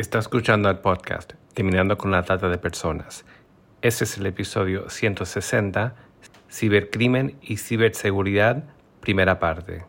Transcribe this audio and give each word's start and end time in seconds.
Está 0.00 0.18
escuchando 0.18 0.70
el 0.70 0.78
podcast 0.78 1.34
Terminando 1.52 1.98
con 1.98 2.10
la 2.10 2.22
Trata 2.22 2.48
de 2.48 2.56
Personas. 2.56 3.26
Este 3.82 4.04
es 4.04 4.16
el 4.16 4.24
episodio 4.24 4.88
160, 4.88 5.94
Cibercrimen 6.50 7.36
y 7.42 7.58
Ciberseguridad, 7.58 8.64
primera 9.02 9.38
parte. 9.38 9.84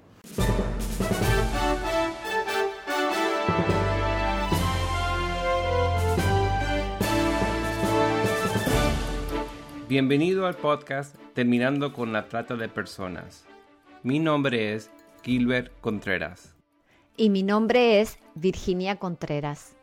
Bienvenido 9.87 10.45
al 10.45 10.55
podcast 10.55 11.15
Terminando 11.33 11.93
con 11.93 12.11
la 12.11 12.27
Trata 12.27 12.57
de 12.57 12.67
Personas. 12.67 13.45
Mi 14.03 14.19
nombre 14.19 14.73
es 14.73 14.91
Gilbert 15.23 15.71
Contreras. 15.79 16.53
Y 17.15 17.29
mi 17.29 17.43
nombre 17.43 18.01
es 18.01 18.19
Virginia 18.35 18.97
Contreras. 18.97 19.77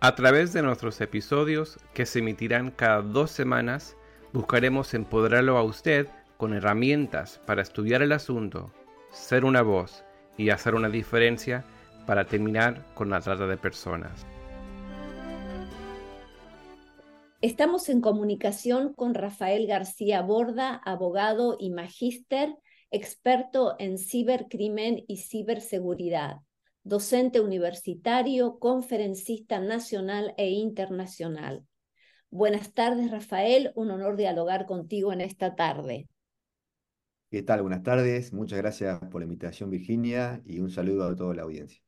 A 0.00 0.14
través 0.14 0.52
de 0.52 0.62
nuestros 0.62 1.00
episodios, 1.00 1.76
que 1.92 2.06
se 2.06 2.20
emitirán 2.20 2.70
cada 2.70 3.02
dos 3.02 3.32
semanas, 3.32 3.96
buscaremos 4.32 4.94
empoderarlo 4.94 5.58
a 5.58 5.64
usted 5.64 6.06
con 6.36 6.54
herramientas 6.54 7.40
para 7.46 7.62
estudiar 7.62 8.02
el 8.02 8.12
asunto, 8.12 8.72
ser 9.10 9.44
una 9.44 9.62
voz 9.62 10.04
y 10.36 10.50
hacer 10.50 10.76
una 10.76 10.88
diferencia 10.88 11.64
para 12.06 12.26
terminar 12.26 12.86
con 12.94 13.10
la 13.10 13.20
trata 13.20 13.48
de 13.48 13.56
personas. 13.56 14.24
Estamos 17.40 17.88
en 17.88 18.00
comunicación 18.00 18.94
con 18.94 19.14
Rafael 19.14 19.66
García 19.66 20.22
Borda, 20.22 20.80
abogado 20.84 21.56
y 21.58 21.70
magíster, 21.70 22.54
experto 22.92 23.74
en 23.80 23.98
cibercrimen 23.98 25.02
y 25.08 25.16
ciberseguridad 25.16 26.36
docente 26.88 27.40
universitario, 27.40 28.58
conferencista 28.58 29.60
nacional 29.60 30.34
e 30.38 30.50
internacional. 30.50 31.64
Buenas 32.30 32.72
tardes, 32.72 33.10
Rafael. 33.10 33.72
Un 33.74 33.90
honor 33.90 34.16
dialogar 34.16 34.64
contigo 34.64 35.12
en 35.12 35.20
esta 35.20 35.54
tarde. 35.54 36.08
¿Qué 37.30 37.42
tal? 37.42 37.60
Buenas 37.60 37.82
tardes. 37.82 38.32
Muchas 38.32 38.58
gracias 38.58 38.98
por 39.10 39.20
la 39.20 39.26
invitación, 39.26 39.68
Virginia, 39.68 40.40
y 40.46 40.60
un 40.60 40.70
saludo 40.70 41.04
a 41.04 41.14
toda 41.14 41.34
la 41.34 41.42
audiencia. 41.42 41.82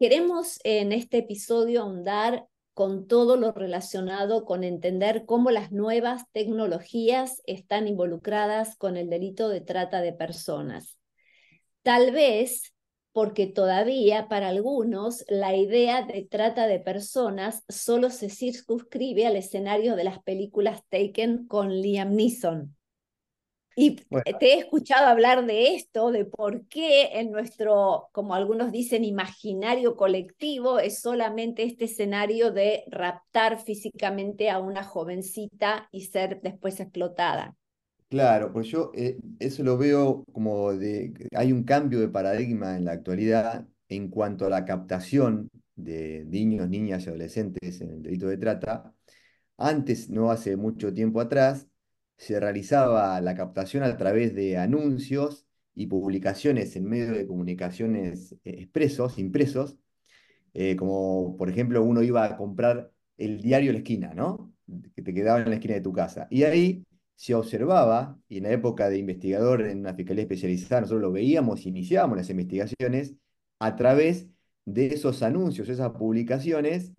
Queremos 0.00 0.58
en 0.64 0.90
este 0.90 1.18
episodio 1.18 1.82
ahondar 1.82 2.48
con 2.72 3.06
todo 3.06 3.36
lo 3.36 3.52
relacionado 3.52 4.44
con 4.44 4.64
entender 4.64 5.24
cómo 5.24 5.52
las 5.52 5.70
nuevas 5.70 6.24
tecnologías 6.32 7.40
están 7.46 7.86
involucradas 7.86 8.76
con 8.76 8.96
el 8.96 9.08
delito 9.08 9.48
de 9.48 9.60
trata 9.60 10.00
de 10.00 10.12
personas. 10.12 10.98
Tal 11.82 12.10
vez 12.10 12.73
porque 13.14 13.46
todavía 13.46 14.26
para 14.28 14.48
algunos 14.48 15.24
la 15.28 15.54
idea 15.54 16.02
de 16.02 16.26
trata 16.28 16.66
de 16.66 16.80
personas 16.80 17.62
solo 17.68 18.10
se 18.10 18.28
circunscribe 18.28 19.24
al 19.24 19.36
escenario 19.36 19.94
de 19.94 20.02
las 20.02 20.20
películas 20.20 20.82
Taken 20.88 21.46
con 21.46 21.70
Liam 21.80 22.16
Neeson. 22.16 22.76
Y 23.76 23.96
te 23.96 24.54
he 24.54 24.58
escuchado 24.58 25.06
hablar 25.06 25.46
de 25.46 25.76
esto, 25.76 26.10
de 26.10 26.24
por 26.24 26.66
qué 26.66 27.20
en 27.20 27.30
nuestro, 27.30 28.08
como 28.10 28.34
algunos 28.34 28.72
dicen, 28.72 29.04
imaginario 29.04 29.94
colectivo 29.94 30.80
es 30.80 31.00
solamente 31.00 31.62
este 31.62 31.84
escenario 31.84 32.50
de 32.50 32.82
raptar 32.88 33.62
físicamente 33.62 34.50
a 34.50 34.58
una 34.58 34.82
jovencita 34.82 35.88
y 35.92 36.06
ser 36.06 36.40
después 36.42 36.80
explotada. 36.80 37.54
Claro, 38.14 38.52
pues 38.52 38.68
yo 38.68 38.92
eh, 38.94 39.18
eso 39.40 39.64
lo 39.64 39.76
veo 39.76 40.24
como 40.32 40.72
de, 40.72 41.28
hay 41.34 41.50
un 41.50 41.64
cambio 41.64 41.98
de 41.98 42.08
paradigma 42.08 42.76
en 42.76 42.84
la 42.84 42.92
actualidad 42.92 43.66
en 43.88 44.06
cuanto 44.08 44.46
a 44.46 44.50
la 44.50 44.64
captación 44.64 45.48
de 45.74 46.24
niños, 46.26 46.68
niñas 46.68 47.04
y 47.06 47.08
adolescentes 47.08 47.80
en 47.80 47.90
el 47.90 48.02
delito 48.02 48.28
de 48.28 48.36
trata. 48.36 48.94
Antes, 49.58 50.10
no 50.10 50.30
hace 50.30 50.56
mucho 50.56 50.94
tiempo 50.94 51.20
atrás, 51.20 51.68
se 52.18 52.40
realizaba 52.40 53.20
la 53.20 53.34
captación 53.36 53.82
a 53.84 53.96
través 53.96 54.34
de 54.34 54.58
anuncios 54.58 55.46
y 55.74 55.86
publicaciones 55.88 56.76
en 56.76 56.84
medios 56.86 57.16
de 57.16 57.26
comunicaciones 57.26 58.32
eh, 58.44 58.56
expresos, 58.62 59.18
impresos, 59.18 59.76
eh, 60.54 60.76
como 60.76 61.36
por 61.36 61.50
ejemplo 61.50 61.82
uno 61.82 62.02
iba 62.02 62.24
a 62.24 62.36
comprar 62.36 62.92
el 63.16 63.40
diario 63.40 63.72
La 63.72 63.78
Esquina, 63.78 64.14
¿no? 64.14 64.52
Que 64.94 65.02
te 65.02 65.14
quedaba 65.14 65.40
en 65.40 65.50
la 65.50 65.56
esquina 65.56 65.74
de 65.74 65.80
tu 65.80 65.92
casa. 65.92 66.26
Y 66.30 66.44
ahí 66.44 66.84
se 67.16 67.34
observaba, 67.34 68.18
y 68.28 68.38
en 68.38 68.44
la 68.44 68.52
época 68.52 68.88
de 68.88 68.98
investigador 68.98 69.62
en 69.62 69.80
una 69.80 69.94
fiscalía 69.94 70.22
especializada, 70.22 70.82
nosotros 70.82 71.02
lo 71.02 71.12
veíamos, 71.12 71.66
iniciábamos 71.66 72.16
las 72.18 72.30
investigaciones 72.30 73.14
a 73.58 73.76
través 73.76 74.28
de 74.64 74.86
esos 74.86 75.22
anuncios, 75.22 75.68
esas 75.68 75.90
publicaciones 75.92 76.92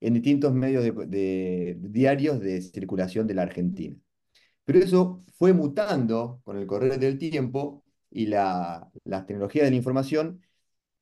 en 0.00 0.14
distintos 0.14 0.52
medios 0.52 0.84
de, 0.84 1.76
diarios 1.80 2.40
de 2.40 2.60
circulación 2.62 3.26
de 3.26 3.34
la 3.34 3.42
Argentina. 3.42 3.96
Pero 4.64 4.78
eso 4.80 5.24
fue 5.34 5.52
mutando 5.52 6.40
con 6.44 6.56
el 6.58 6.66
correr 6.66 6.98
del 6.98 7.18
tiempo 7.18 7.84
y 8.10 8.26
la, 8.26 8.90
las 9.04 9.26
tecnologías 9.26 9.64
de 9.64 9.70
la 9.70 9.76
información 9.76 10.42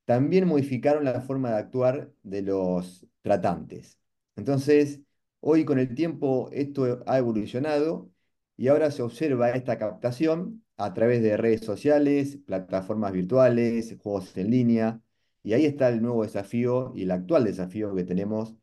también 0.05 0.47
modificaron 0.49 1.05
la 1.05 1.21
forma 1.23 1.51
de 1.51 1.57
actuar 1.59 2.13
de 2.23 2.43
los 2.43 3.07
tratantes. 3.23 3.99
Entonces, 4.37 5.01
hoy 5.41 5.65
con 5.65 5.79
el 5.79 5.95
tiempo 5.95 6.51
esto 6.53 7.03
ha 7.07 7.19
evolucionado 7.19 8.11
y 8.61 8.69
ahora 8.69 8.91
se 8.91 9.01
observa 9.01 9.53
esta 9.53 9.79
captación 9.79 10.63
a 10.77 10.93
través 10.93 11.23
de 11.23 11.39
redes 11.39 11.63
sociales, 11.63 12.37
plataformas 12.45 13.11
virtuales, 13.11 13.97
juegos 14.03 14.37
en 14.37 14.51
línea, 14.51 15.01
y 15.43 15.55
ahí 15.55 15.65
está 15.65 15.89
el 15.89 16.03
nuevo 16.03 16.25
desafío 16.25 16.93
y 16.95 17.05
el 17.05 17.11
actual 17.11 17.45
desafío 17.45 17.95
que 17.95 18.05
tenemos 18.05 18.55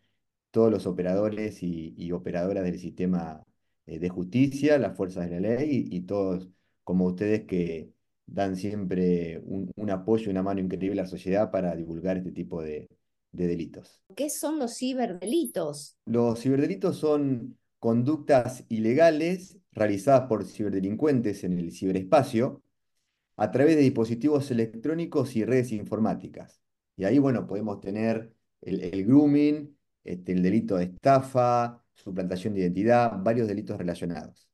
todos 0.51 0.69
los 0.69 0.85
operadores 0.85 1.63
y, 1.63 2.11
operadoras 2.11 2.63
del 2.63 2.77
sistema 2.77 3.43
eh, 3.87 3.97
de 3.97 4.09
justicia, 4.09 4.77
las 4.77 4.95
fuerzas 4.95 5.31
de 5.31 5.39
la 5.39 5.55
ley 5.55 5.87
y, 5.89 6.01
todos 6.01 6.47
como 6.83 7.05
ustedes 7.05 7.45
que 7.45 7.89
dan 8.27 8.55
siempre 8.55 9.41
un, 9.45 9.89
apoyo 9.89 10.27
y 10.27 10.29
una 10.29 10.43
mano 10.43 10.59
increíble 10.59 11.01
a 11.01 11.05
la 11.05 11.09
sociedad 11.09 11.49
para 11.49 11.75
divulgar 11.75 12.17
este 12.17 12.31
tipo 12.31 12.61
de, 12.61 12.87
de 13.31 13.47
delitos. 13.47 13.99
¿Qué 14.15 14.29
son 14.29 14.59
los 14.59 14.77
ciberdelitos? 14.77 15.97
Los 16.05 16.39
ciberdelitos 16.39 16.97
son 16.97 17.57
conductas 17.79 18.63
ilegales 18.69 19.57
realizadas 19.77 20.27
por 20.27 20.45
ciberdelincuentes 20.45 21.43
en 21.43 21.57
el 21.59 21.71
ciberespacio 21.71 22.63
a 23.35 23.51
través 23.51 23.75
de 23.75 23.83
dispositivos 23.83 24.49
electrónicos 24.51 25.35
y 25.35 25.45
redes 25.45 25.71
informáticas. 25.71 26.61
Y 26.95 27.05
ahí, 27.05 27.19
bueno, 27.19 27.45
podemos 27.45 27.79
tener 27.79 28.33
el, 28.61 29.05
grooming, 29.05 29.77
este, 30.03 30.31
el 30.31 30.41
delito 30.41 30.77
de 30.77 30.85
estafa, 30.85 31.83
suplantación 31.93 32.55
de 32.55 32.61
identidad, 32.61 33.13
varios 33.21 33.47
delitos 33.47 33.77
relacionados. 33.77 34.49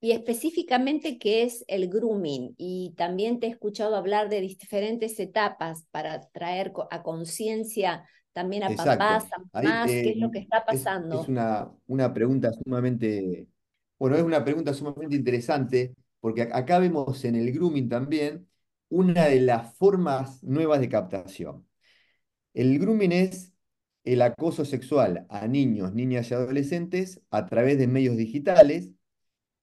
Y 0.00 0.12
específicamente, 0.12 1.18
¿qué 1.18 1.42
es 1.42 1.64
el 1.66 1.88
grooming? 1.88 2.54
Y 2.56 2.94
también 2.96 3.40
te 3.40 3.48
he 3.48 3.50
escuchado 3.50 3.96
hablar 3.96 4.28
de 4.28 4.40
diferentes 4.40 5.18
etapas 5.18 5.86
para 5.90 6.20
traer 6.30 6.72
a 6.92 7.02
conciencia 7.02 8.04
también 8.32 8.64
a 8.64 8.70
papás, 8.70 9.26
a 9.32 9.62
mamás, 9.62 9.90
qué 9.90 10.10
es 10.10 10.16
lo 10.16 10.30
que 10.30 10.38
está 10.38 10.64
pasando. 10.64 11.22
Es, 11.22 11.28
una, 11.28 11.70
una 11.86 12.12
pregunta 12.12 12.52
sumamente, 12.52 13.48
bueno, 13.98 14.16
es 14.16 14.22
una 14.22 14.44
pregunta 14.44 14.72
sumamente 14.74 15.16
interesante, 15.16 15.94
porque 16.20 16.42
acá 16.42 16.78
vemos 16.78 17.24
en 17.24 17.36
el 17.36 17.52
grooming 17.52 17.88
también 17.88 18.48
una 18.88 19.26
de 19.26 19.40
las 19.40 19.74
formas 19.76 20.42
nuevas 20.42 20.80
de 20.80 20.88
captación. 20.88 21.66
El 22.54 22.78
grooming 22.78 23.12
es 23.12 23.52
el 24.04 24.22
acoso 24.22 24.64
sexual 24.64 25.26
a 25.28 25.46
niños, 25.46 25.94
niñas 25.94 26.30
y 26.30 26.34
adolescentes 26.34 27.20
a 27.30 27.46
través 27.46 27.78
de 27.78 27.86
medios 27.86 28.16
digitales, 28.16 28.90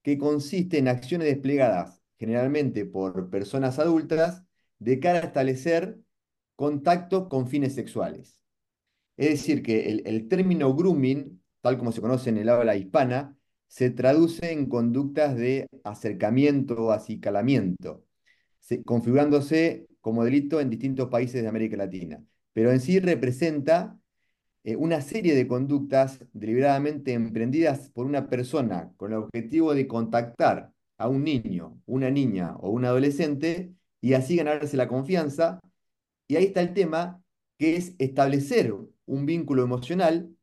que 0.04 0.18
consiste 0.18 0.78
en 0.78 0.88
acciones 0.88 1.28
desplegadas 1.28 2.02
generalmente 2.20 2.86
por 2.86 3.30
personas 3.30 3.80
adultas 3.80 4.44
de 4.80 5.00
cara 5.00 5.20
a 5.20 5.24
establecer 5.24 6.00
contacto 6.56 7.28
con 7.28 7.48
fines 7.48 7.74
sexuales. 7.76 8.40
Es 9.18 9.30
decir, 9.30 9.64
que 9.64 10.02
el, 10.06 10.28
término 10.28 10.74
grooming, 10.76 11.42
tal 11.62 11.78
como 11.78 11.92
se 11.92 12.02
conoce 12.02 12.30
en 12.30 12.38
el 12.38 12.50
habla 12.50 12.76
hispana, 12.76 13.38
se 13.68 13.90
traduce 13.90 14.52
en 14.52 14.68
conductas 14.68 15.36
de 15.38 15.68
acercamiento 15.84 16.76
o 16.76 16.92
acicalamiento, 16.92 18.06
configurándose 18.86 19.88
como 20.02 20.24
delito 20.24 20.60
en 20.62 20.70
distintos 20.70 21.10
países 21.10 21.42
de 21.42 21.48
América 21.48 21.78
Latina. 21.78 22.24
Pero 22.54 22.72
en 22.72 22.80
sí 22.80 23.00
representa 23.00 23.98
eh, 24.64 24.76
una 24.76 25.02
serie 25.02 25.36
de 25.36 25.48
conductas 25.48 26.20
deliberadamente 26.34 27.14
emprendidas 27.14 27.90
por 27.92 28.06
una 28.06 28.30
persona 28.30 28.92
con 28.98 29.12
el 29.14 29.20
objetivo 29.20 29.74
de 29.74 29.88
contactar 29.88 30.72
a 30.98 31.08
un 31.10 31.24
niño, 31.24 31.80
una 31.86 32.10
niña 32.10 32.56
o 32.58 32.70
un 32.72 32.86
adolescente 32.86 33.74
y 34.02 34.14
así 34.14 34.36
ganarse 34.38 34.78
la 34.78 34.88
confianza. 34.88 35.60
Y 36.28 36.36
ahí 36.38 36.46
está 36.46 36.62
el 36.62 36.74
tema, 36.74 37.24
que 37.58 37.78
es 37.78 37.96
establecer 38.00 38.74
un 39.06 39.26
vínculo 39.26 39.64
emocional 39.64 40.36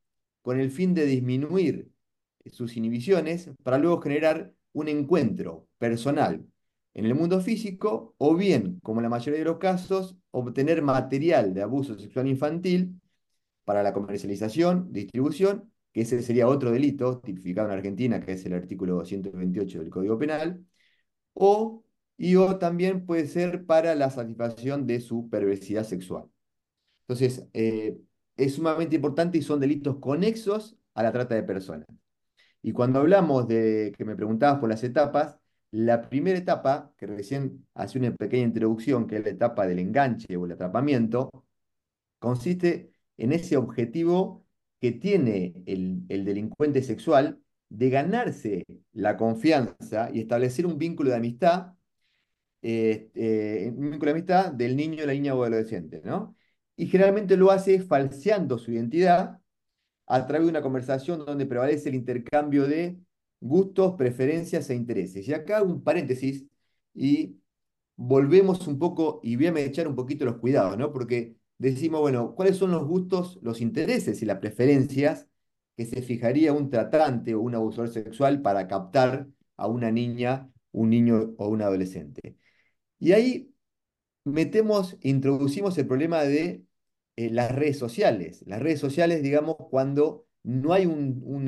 con 0.43 0.59
el 0.61 0.71
fin 0.71 0.95
de 0.95 1.07
disminuir 1.07 1.91
sus 2.47 2.77
inhibiciones 2.77 3.51
para 3.63 3.79
luego 3.79 4.01
generar 4.01 4.53
un 4.73 4.89
encuentro 4.89 5.69
personal 5.79 6.45
en 6.95 7.07
el 7.07 7.15
mundo 7.15 7.41
físico, 7.41 8.15
o 8.19 8.35
bien, 8.37 8.79
como 8.83 9.01
en 9.01 9.05
la 9.05 9.09
mayoría 9.09 9.39
de 9.39 9.45
los 9.47 9.59
casos, 9.59 10.17
obtener 10.31 10.83
material 10.83 11.55
de 11.55 11.63
abuso 11.63 11.99
sexual 11.99 12.29
infantil 12.29 13.01
para 13.65 13.83
la 13.83 13.93
comercialización, 13.93 14.93
distribución, 14.93 15.73
que 15.93 16.03
ese 16.03 16.23
sería 16.23 16.49
otro 16.49 16.71
delito 16.71 17.21
tipificado 17.21 17.69
en 17.69 17.75
Argentina, 17.75 18.21
que 18.21 18.33
es 18.33 18.45
el 18.47 18.55
artículo 18.55 19.05
128 19.05 19.81
del 19.81 19.91
Código 19.91 20.19
Penal, 20.19 20.65
o, 21.35 21.85
y 22.17 22.37
o 22.37 22.59
también 22.59 23.07
puede 23.07 23.27
ser 23.27 23.65
para 23.67 23.95
la 23.95 24.11
satisfacción 24.11 24.87
de 24.87 25.01
su 25.01 25.29
perversidad 25.31 25.85
sexual. 25.85 26.25
Entonces, 27.03 27.47
eh, 27.53 27.99
es 28.45 28.55
sumamente 28.55 28.97
importante 28.97 29.39
y 29.39 29.43
son 29.43 29.61
delitos 29.61 29.99
conexos 29.99 30.77
a 30.95 31.03
la 31.03 31.13
trata 31.13 31.35
de 31.35 31.43
personas. 31.43 31.87
Y 32.63 32.73
cuando 32.73 33.01
hablamos 33.01 33.49
de, 33.49 33.93
que 33.97 34.05
me 34.05 34.17
preguntabas 34.17 34.61
por 34.61 34.69
las 34.69 34.85
etapas, 34.85 35.39
la 35.73 36.09
primera 36.09 36.39
etapa, 36.39 36.93
que 36.99 37.07
recién 37.07 37.67
hace 37.75 37.99
una 37.99 38.15
pequeña 38.15 38.45
introducción, 38.45 39.07
que 39.07 39.17
es 39.17 39.25
la 39.25 39.31
etapa 39.31 39.67
del 39.67 39.79
enganche 39.81 40.37
o 40.37 40.47
el 40.47 40.53
atrapamiento, 40.53 41.31
consiste 42.19 42.93
en 43.17 43.33
ese 43.33 43.57
objetivo 43.57 44.47
que 44.81 44.93
tiene 44.93 45.55
el, 45.67 46.07
delincuente 46.09 46.83
sexual 46.83 47.41
de 47.69 47.91
ganarse 47.91 48.65
la 48.93 49.17
confianza 49.17 50.11
y 50.13 50.21
establecer 50.21 50.67
un 50.67 50.79
vínculo 50.79 51.11
de 51.11 51.17
amistad, 51.17 51.75
eh, 52.63 53.11
eh, 53.15 53.73
un 53.77 53.91
vínculo 53.91 54.13
de 54.13 54.19
amistad 54.19 54.53
del 54.53 54.77
niño, 54.77 55.07
la 55.07 55.13
niña 55.15 55.35
o 55.35 55.43
adolescente, 55.43 56.03
¿no? 56.05 56.37
Y 56.77 56.87
generalmente 56.87 57.37
lo 57.37 57.51
hace 57.51 57.81
falseando 57.81 58.59
su 58.59 58.73
identidad 58.73 59.41
a 60.07 60.27
través 60.27 60.47
de 60.47 60.51
una 60.51 60.63
conversación 60.63 61.25
donde 61.25 61.47
prevalece 61.47 61.89
el 61.89 61.95
intercambio 61.95 62.67
de 62.67 62.99
gustos, 63.41 63.95
preferencias 63.97 64.71
e 64.71 64.75
intereses. 64.75 65.27
Y 65.29 65.35
acá 65.35 65.63
un 65.63 65.83
paréntesis 65.83 66.47
y 66.95 67.41
volvemos 67.97 68.67
un 68.69 68.79
poco 68.79 69.21
y 69.23 69.37
voy 69.37 69.47
a 69.47 69.61
echar 69.61 69.89
un 69.89 69.97
poquito 69.97 70.25
los 70.25 70.39
cuidados, 70.39 70.77
¿no? 70.79 70.93
Porque 70.93 71.37
decimos, 71.59 72.01
bueno, 72.01 72.35
¿cuáles 72.35 72.57
son 72.57 72.73
los 72.73 72.87
gustos, 72.87 73.39
los 73.43 73.61
intereses 73.61 74.23
y 74.23 74.27
las 74.27 74.39
preferencias 74.39 75.29
que 75.77 75.87
se 75.87 76.03
fijaría 76.03 76.53
un 76.53 76.71
tratante 76.71 77.35
o 77.35 77.41
un 77.41 77.55
abusador 77.55 77.89
sexual 77.91 78.43
para 78.43 78.69
captar 78.69 79.29
a 79.57 79.67
una 79.69 79.91
niña, 79.91 80.51
un 80.73 80.91
niño 80.91 81.35
o 81.39 81.49
un 81.49 81.63
adolescente? 81.63 82.37
Y 82.99 83.13
ahí 83.13 83.52
metemos, 84.25 84.97
introducimos 85.03 85.77
el 85.79 85.87
problema 85.87 86.23
de 86.23 86.65
eh, 87.17 87.31
las 87.31 87.53
redes 87.53 87.79
sociales. 87.79 88.43
Las 88.47 88.63
redes 88.63 88.81
sociales, 88.81 89.23
digamos, 89.23 89.57
cuando 89.71 90.27
no 90.43 90.73
hay 90.73 90.85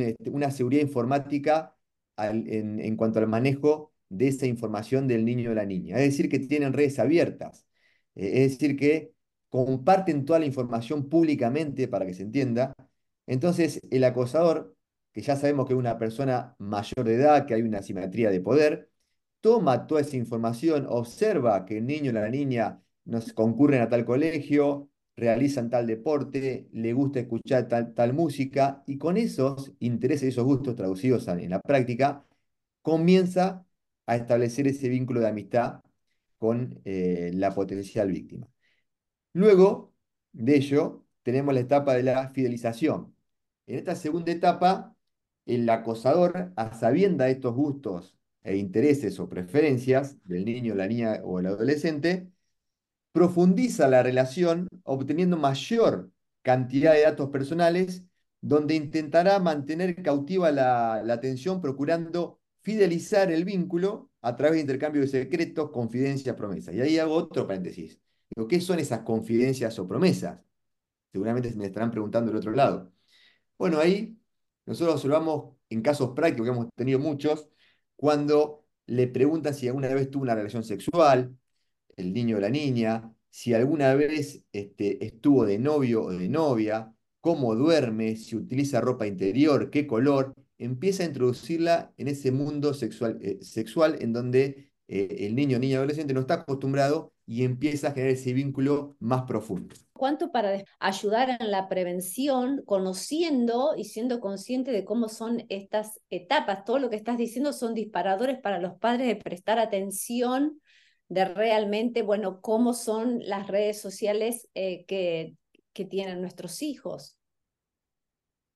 este, 0.00 0.30
una 0.30 0.50
seguridad 0.50 0.82
informática 0.82 1.76
en, 2.16 2.96
cuanto 2.96 3.18
al 3.18 3.26
manejo 3.28 3.92
de 4.08 4.28
esa 4.28 4.46
información 4.46 5.08
del 5.08 5.24
niño 5.24 5.50
o 5.50 5.54
la 5.54 5.66
niña. 5.66 5.96
Es 5.98 6.10
decir, 6.12 6.28
que 6.28 6.38
tienen 6.38 6.72
redes 6.72 6.98
abiertas. 6.98 7.66
Eh, 8.14 8.44
es 8.44 8.52
decir, 8.52 8.76
que 8.76 9.14
comparten 9.48 10.24
toda 10.24 10.38
la 10.40 10.46
información 10.46 11.08
públicamente 11.08 11.88
para 11.88 12.06
que 12.06 12.14
se 12.14 12.22
entienda. 12.22 12.74
Entonces, 13.26 13.80
el 13.90 14.04
acosador, 14.04 14.76
que 15.12 15.22
ya 15.22 15.36
sabemos 15.36 15.66
que 15.66 15.74
es 15.74 15.78
una 15.78 15.98
persona 15.98 16.56
mayor 16.58 17.04
de 17.04 17.14
edad, 17.16 17.46
que 17.46 17.54
hay 17.54 17.62
una 17.62 17.78
asimetría 17.78 18.30
de 18.30 18.40
poder, 18.40 18.90
toma 19.44 19.86
toda 19.86 20.00
esa 20.00 20.16
información, 20.16 20.86
observa 20.88 21.66
que 21.66 21.76
el 21.78 21.86
niño 21.86 22.10
o 22.12 22.14
la 22.14 22.30
niña 22.30 22.82
nos 23.04 23.32
concurren 23.34 23.82
a 23.82 23.90
tal 23.90 24.06
colegio, 24.06 24.90
realizan 25.16 25.68
tal 25.68 25.86
deporte, 25.86 26.68
le 26.72 26.94
gusta 26.94 27.20
escuchar 27.20 27.68
tal, 27.68 27.92
tal 27.94 28.14
música, 28.14 28.82
y 28.86 28.96
con 28.96 29.18
esos 29.18 29.72
intereses 29.80 30.24
y 30.24 30.28
esos 30.28 30.44
gustos 30.46 30.76
traducidos 30.76 31.28
en 31.28 31.50
la 31.50 31.60
práctica, 31.60 32.26
comienza 32.82 33.66
a 34.06 34.16
establecer 34.16 34.66
ese 34.68 34.88
vínculo 34.88 35.20
de 35.20 35.28
amistad 35.28 35.82
con 36.38 36.80
eh, 36.84 37.30
la 37.34 37.54
potencial 37.54 38.10
víctima. 38.10 38.48
Luego 39.34 39.92
de 40.32 40.56
ello, 40.56 41.04
tenemos 41.22 41.54
la 41.54 41.60
etapa 41.60 41.94
de 41.94 42.02
la 42.04 42.30
fidelización. 42.30 43.14
En 43.66 43.78
esta 43.78 43.94
segunda 43.96 44.32
etapa, 44.32 44.96
el 45.46 45.68
acosador, 45.68 46.52
a 46.56 46.72
sabienda 46.74 47.26
de 47.26 47.32
estos 47.32 47.54
gustos 47.54 48.13
e 48.44 48.56
intereses 48.56 49.18
o 49.20 49.28
preferencias 49.28 50.18
del 50.24 50.44
niño, 50.44 50.74
la 50.74 50.86
niña 50.86 51.20
o 51.24 51.40
el 51.40 51.46
adolescente, 51.46 52.30
profundiza 53.12 53.88
la 53.88 54.02
relación 54.02 54.68
obteniendo 54.84 55.36
mayor 55.36 56.12
cantidad 56.42 56.94
de 56.94 57.02
datos 57.02 57.30
personales, 57.30 58.04
donde 58.40 58.74
intentará 58.74 59.38
mantener 59.40 60.02
cautiva 60.02 60.52
la, 60.52 60.96
atención 61.12 61.60
procurando 61.60 62.40
fidelizar 62.62 63.32
el 63.32 63.44
vínculo 63.44 64.10
a 64.22 64.36
través 64.36 64.56
de 64.56 64.60
intercambio 64.62 65.02
de 65.02 65.08
secretos, 65.08 65.70
confidencias, 65.70 66.36
promesas. 66.36 66.74
Y 66.74 66.80
ahí 66.80 66.98
hago 66.98 67.14
otro 67.14 67.46
paréntesis. 67.46 68.00
¿qué 68.48 68.60
son 68.60 68.78
esas 68.80 69.00
confidencias 69.00 69.78
o 69.78 69.86
promesas? 69.86 70.40
Seguramente 71.12 71.54
me 71.56 71.66
estarán 71.66 71.90
preguntando 71.90 72.30
del 72.30 72.38
otro 72.38 72.52
lado. 72.52 72.92
Bueno, 73.58 73.78
ahí 73.78 74.18
nosotros 74.66 74.96
observamos 74.96 75.56
en 75.70 75.82
casos 75.82 76.12
prácticos 76.14 76.46
que 76.46 76.52
hemos 76.52 76.68
tenido 76.74 76.98
muchos, 76.98 77.48
cuando 77.96 78.64
le 78.86 79.06
preguntan 79.08 79.54
si 79.54 79.68
alguna 79.68 79.88
vez 79.88 80.10
tuvo 80.10 80.24
una 80.24 80.34
relación 80.34 80.64
sexual, 80.64 81.36
el 81.96 82.12
niño 82.12 82.36
o 82.38 82.40
la 82.40 82.50
niña, 82.50 83.14
si 83.30 83.54
alguna 83.54 83.94
vez 83.94 84.44
este, 84.52 85.04
estuvo 85.04 85.46
de 85.46 85.58
novio 85.58 86.02
o 86.04 86.12
de 86.12 86.28
novia, 86.28 86.94
cómo 87.20 87.54
duerme, 87.54 88.16
si 88.16 88.36
utiliza 88.36 88.82
ropa 88.82 89.06
interior, 89.06 89.70
qué 89.70 89.86
color, 89.86 90.34
empieza 90.58 91.02
a 91.02 91.06
introducirla 91.06 91.94
en 91.96 92.08
ese 92.08 92.32
mundo 92.32 92.74
sexual, 92.74 93.18
eh, 93.22 93.38
sexual 93.42 93.96
en 94.00 94.12
donde 94.12 94.70
eh, 94.88 95.16
el 95.20 95.34
niño, 95.34 95.58
niña, 95.58 95.78
adolescente 95.78 96.12
no 96.14 96.20
está 96.20 96.34
acostumbrado 96.34 97.13
y 97.26 97.44
empieza 97.44 97.88
a 97.88 97.92
generar 97.92 98.12
ese 98.12 98.32
vínculo 98.32 98.96
más 99.00 99.22
profundo. 99.22 99.74
¿Cuánto 99.92 100.30
para 100.30 100.62
ayudar 100.78 101.36
en 101.40 101.50
la 101.50 101.68
prevención, 101.68 102.62
conociendo 102.66 103.74
y 103.76 103.84
siendo 103.84 104.20
consciente 104.20 104.72
de 104.72 104.84
cómo 104.84 105.08
son 105.08 105.44
estas 105.48 106.00
etapas? 106.10 106.64
Todo 106.64 106.78
lo 106.78 106.90
que 106.90 106.96
estás 106.96 107.16
diciendo 107.16 107.52
son 107.52 107.74
disparadores 107.74 108.38
para 108.40 108.58
los 108.58 108.74
padres 108.78 109.06
de 109.06 109.16
prestar 109.16 109.58
atención 109.58 110.60
de 111.08 111.24
realmente, 111.24 112.02
bueno, 112.02 112.40
cómo 112.40 112.74
son 112.74 113.20
las 113.20 113.46
redes 113.46 113.80
sociales 113.80 114.48
eh, 114.54 114.84
que, 114.86 115.36
que 115.72 115.84
tienen 115.84 116.20
nuestros 116.20 116.60
hijos. 116.62 117.18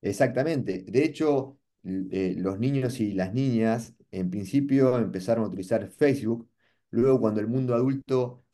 Exactamente. 0.00 0.85
De 0.87 1.05
hecho, 1.05 1.59
eh, 1.85 2.35
los 2.37 2.59
niños 2.59 3.00
y 3.00 3.12
las 3.12 3.32
niñas 3.32 3.94
en 4.11 4.31
principio 4.31 4.99
empezaron 4.99 5.44
a 5.44 5.49
utilizar 5.49 5.88
Facebook, 5.91 6.49
luego 6.91 7.21
cuando 7.21 7.41
el 7.41 7.47
mundo 7.47 7.75
adulto 7.75 8.44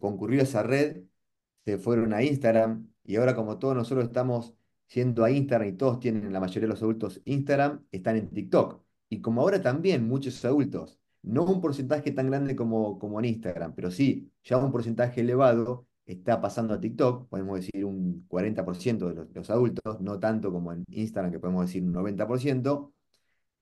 concurrió 0.00 0.40
a 0.40 0.44
esa 0.44 0.62
red, 0.62 1.02
se 1.64 1.78
fueron 1.78 2.12
a 2.14 2.22
Instagram 2.22 2.88
y 3.04 3.16
ahora 3.16 3.34
como 3.34 3.58
todos 3.58 3.74
nosotros 3.74 4.06
estamos 4.06 4.54
yendo 4.94 5.24
a 5.24 5.30
Instagram 5.30 5.68
y 5.68 5.72
todos 5.72 6.00
tienen, 6.00 6.32
la 6.32 6.40
mayoría 6.40 6.62
de 6.62 6.68
los 6.68 6.82
adultos, 6.82 7.20
Instagram, 7.24 7.84
están 7.92 8.16
en 8.16 8.30
TikTok. 8.30 8.82
Y 9.08 9.20
como 9.20 9.42
ahora 9.42 9.62
también 9.62 10.06
muchos 10.08 10.44
adultos 10.44 10.98
no 11.22 11.44
un 11.44 11.60
porcentaje 11.60 12.12
tan 12.12 12.28
grande 12.30 12.56
como, 12.56 12.98
como 12.98 13.18
en 13.18 13.26
Instagram, 13.26 13.74
pero 13.74 13.90
sí, 13.90 14.32
ya 14.44 14.56
un 14.58 14.72
porcentaje 14.72 15.20
elevado 15.20 15.86
está 16.06 16.40
pasando 16.40 16.74
a 16.74 16.80
TikTok, 16.80 17.28
podemos 17.28 17.60
decir 17.60 17.84
un 17.84 18.26
40% 18.28 19.08
de 19.08 19.14
los, 19.14 19.28
los, 19.34 19.50
adultos, 19.50 20.00
no 20.00 20.18
tanto 20.18 20.50
como 20.52 20.72
en 20.72 20.84
Instagram, 20.90 21.32
que 21.32 21.38
podemos 21.38 21.66
decir 21.66 21.82
un 21.82 21.92
90%, 21.92 22.92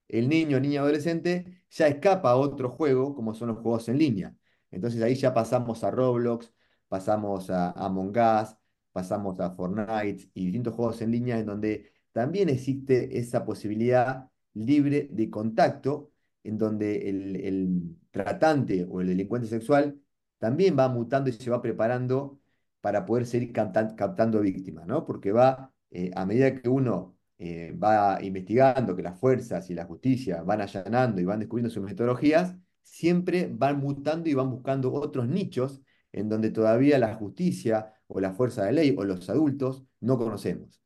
el 0.09 0.29
niño, 0.29 0.61
niña, 0.61 0.81
adolescente 0.83 1.63
ya 1.71 1.89
escapa 1.89 2.31
a 2.31 2.37
otro 2.37 2.71
juego, 2.71 3.15
como 3.15 3.35
son 3.35 3.49
los 3.49 3.59
juegos 3.59 3.89
en 3.89 3.99
línea. 3.99 4.37
Entonces 4.77 5.03
ahí 5.03 5.15
ya 5.15 5.33
pasamos 5.35 5.83
a 5.85 5.91
Roblox, 5.91 6.53
pasamos 6.89 7.51
a, 7.51 7.71
Among 7.73 8.11
Us, 8.11 8.57
pasamos 8.93 9.41
a 9.41 9.51
Fortnite 9.55 10.31
y 10.35 10.45
distintos 10.45 10.75
juegos 10.75 11.01
en 11.03 11.13
línea 11.13 11.39
en 11.39 11.47
donde 11.47 11.93
también 12.13 12.49
existe 12.51 13.19
esa 13.19 13.45
posibilidad 13.45 14.31
libre 14.55 15.09
de 15.11 15.31
contacto 15.31 16.13
en 16.45 16.59
donde 16.59 17.09
el, 17.09 17.97
tratante 18.11 18.87
o 18.89 19.01
el 19.01 19.09
delincuente 19.09 19.49
sexual 19.49 20.01
también 20.39 20.77
va 20.79 20.89
mutando 20.89 21.31
y 21.31 21.33
se 21.33 21.51
va 21.51 21.61
preparando 21.63 22.39
para 22.81 23.05
poder 23.07 23.27
seguir 23.27 23.53
captando 23.53 24.41
víctimas, 24.41 24.87
¿no? 24.87 25.05
Porque 25.07 25.33
va, 25.33 25.73
eh, 25.91 26.11
a 26.15 26.25
medida 26.27 26.55
que 26.55 26.69
uno 26.69 27.17
eh, 27.39 27.73
va 27.73 28.19
investigando, 28.23 28.95
que 28.97 29.03
las 29.03 29.19
fuerzas 29.19 29.71
y 29.71 29.75
la 29.75 29.85
justicia 29.87 30.43
van 30.43 30.61
allanando 30.61 31.21
y 31.21 31.25
van 31.25 31.41
descubriendo 31.41 31.71
sus 31.71 31.83
metodologías, 31.83 32.57
siempre 32.87 33.49
van 33.53 33.81
mutando 33.81 34.29
y 34.31 34.35
van 34.35 34.51
buscando 34.51 34.93
otros 34.93 35.29
nichos 35.29 35.83
en 36.13 36.29
donde 36.29 36.51
todavía 36.51 36.99
la 36.99 37.15
justicia 37.15 37.93
o 38.07 38.21
la 38.21 38.33
fuerza 38.33 38.65
de 38.65 38.73
ley 38.73 38.95
o 38.97 39.05
los 39.05 39.29
adultos 39.29 39.85
no 40.01 40.17
conocemos. 40.17 40.81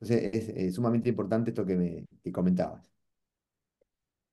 Entonces 0.00 0.48
es, 0.54 0.74
sumamente 0.74 1.08
importante 1.08 1.50
esto 1.50 1.64
que 1.64 1.76
me 1.76 2.32
comentabas. 2.32 2.92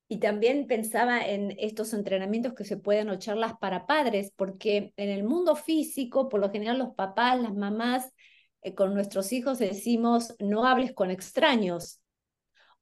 Y 0.07 0.17
también 0.17 0.67
pensaba 0.67 1.25
en 1.25 1.55
estos 1.57 1.93
entrenamientos 1.93 2.53
que 2.53 2.65
se 2.65 2.77
pueden 2.77 3.09
o 3.09 3.17
charlas 3.17 3.53
para 3.59 3.87
padres, 3.87 4.31
porque 4.35 4.93
en 4.97 5.09
el 5.09 5.23
mundo 5.23 5.55
físico, 5.55 6.29
por 6.29 6.39
lo 6.39 6.51
general 6.51 6.77
los 6.77 6.93
papás, 6.93 7.41
las 7.41 7.55
mamás, 7.55 8.13
eh, 8.61 8.75
con 8.75 8.93
nuestros 8.93 9.33
hijos 9.33 9.59
decimos, 9.59 10.35
no 10.39 10.67
hables 10.67 10.93
con 10.93 11.09
extraños 11.09 11.99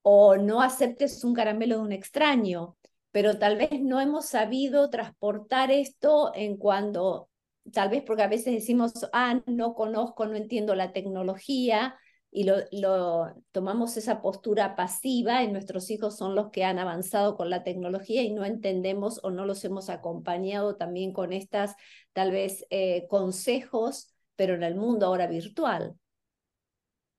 o 0.02 0.36
no 0.36 0.62
aceptes 0.62 1.24
un 1.24 1.34
caramelo 1.34 1.78
de 1.78 1.82
un 1.84 1.92
extraño. 1.92 2.76
Pero 3.12 3.38
tal 3.38 3.58
vez 3.58 3.82
no 3.82 4.00
hemos 4.00 4.26
sabido 4.28 4.90
transportar 4.90 5.72
esto 5.72 6.32
en 6.34 6.58
cuando, 6.58 7.30
tal 7.74 7.90
vez 7.90 8.04
porque 8.04 8.24
a 8.24 8.28
veces 8.28 8.54
decimos, 8.54 8.94
ah, 9.14 9.42
no 9.46 9.74
conozco, 9.76 10.26
no 10.26 10.36
entiendo 10.36 10.76
la 10.76 10.94
tecnología, 10.94 11.96
y 12.32 12.46
lo, 12.46 12.56
lo, 12.72 13.36
tomamos 13.52 13.98
esa 13.98 14.22
postura 14.22 14.78
pasiva 14.78 15.44
y 15.44 15.52
nuestros 15.52 15.92
hijos 15.92 16.16
son 16.18 16.34
los 16.34 16.50
que 16.50 16.64
han 16.64 16.80
avanzado 16.80 17.36
con 17.36 17.50
la 17.50 17.64
tecnología 17.64 18.24
y 18.24 18.32
no 18.32 18.46
entendemos 18.46 19.20
o 19.24 19.32
no 19.32 19.46
los 19.46 19.66
hemos 19.66 19.90
acompañado 19.90 20.78
también 20.78 21.12
con 21.12 21.34
estas 21.34 21.76
tal 22.14 22.32
vez 22.32 22.66
eh, 22.70 23.06
consejos, 23.10 24.14
pero 24.38 24.56
en 24.56 24.64
el 24.64 24.76
mundo 24.76 25.06
ahora 25.06 25.28
virtual. 25.28 25.96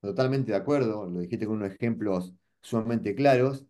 Totalmente 0.00 0.52
de 0.52 0.56
acuerdo, 0.58 1.04
lo 1.06 1.20
dijiste 1.20 1.46
con 1.46 1.56
unos 1.56 1.72
ejemplos 1.72 2.32
sumamente 2.62 3.14
claros 3.14 3.66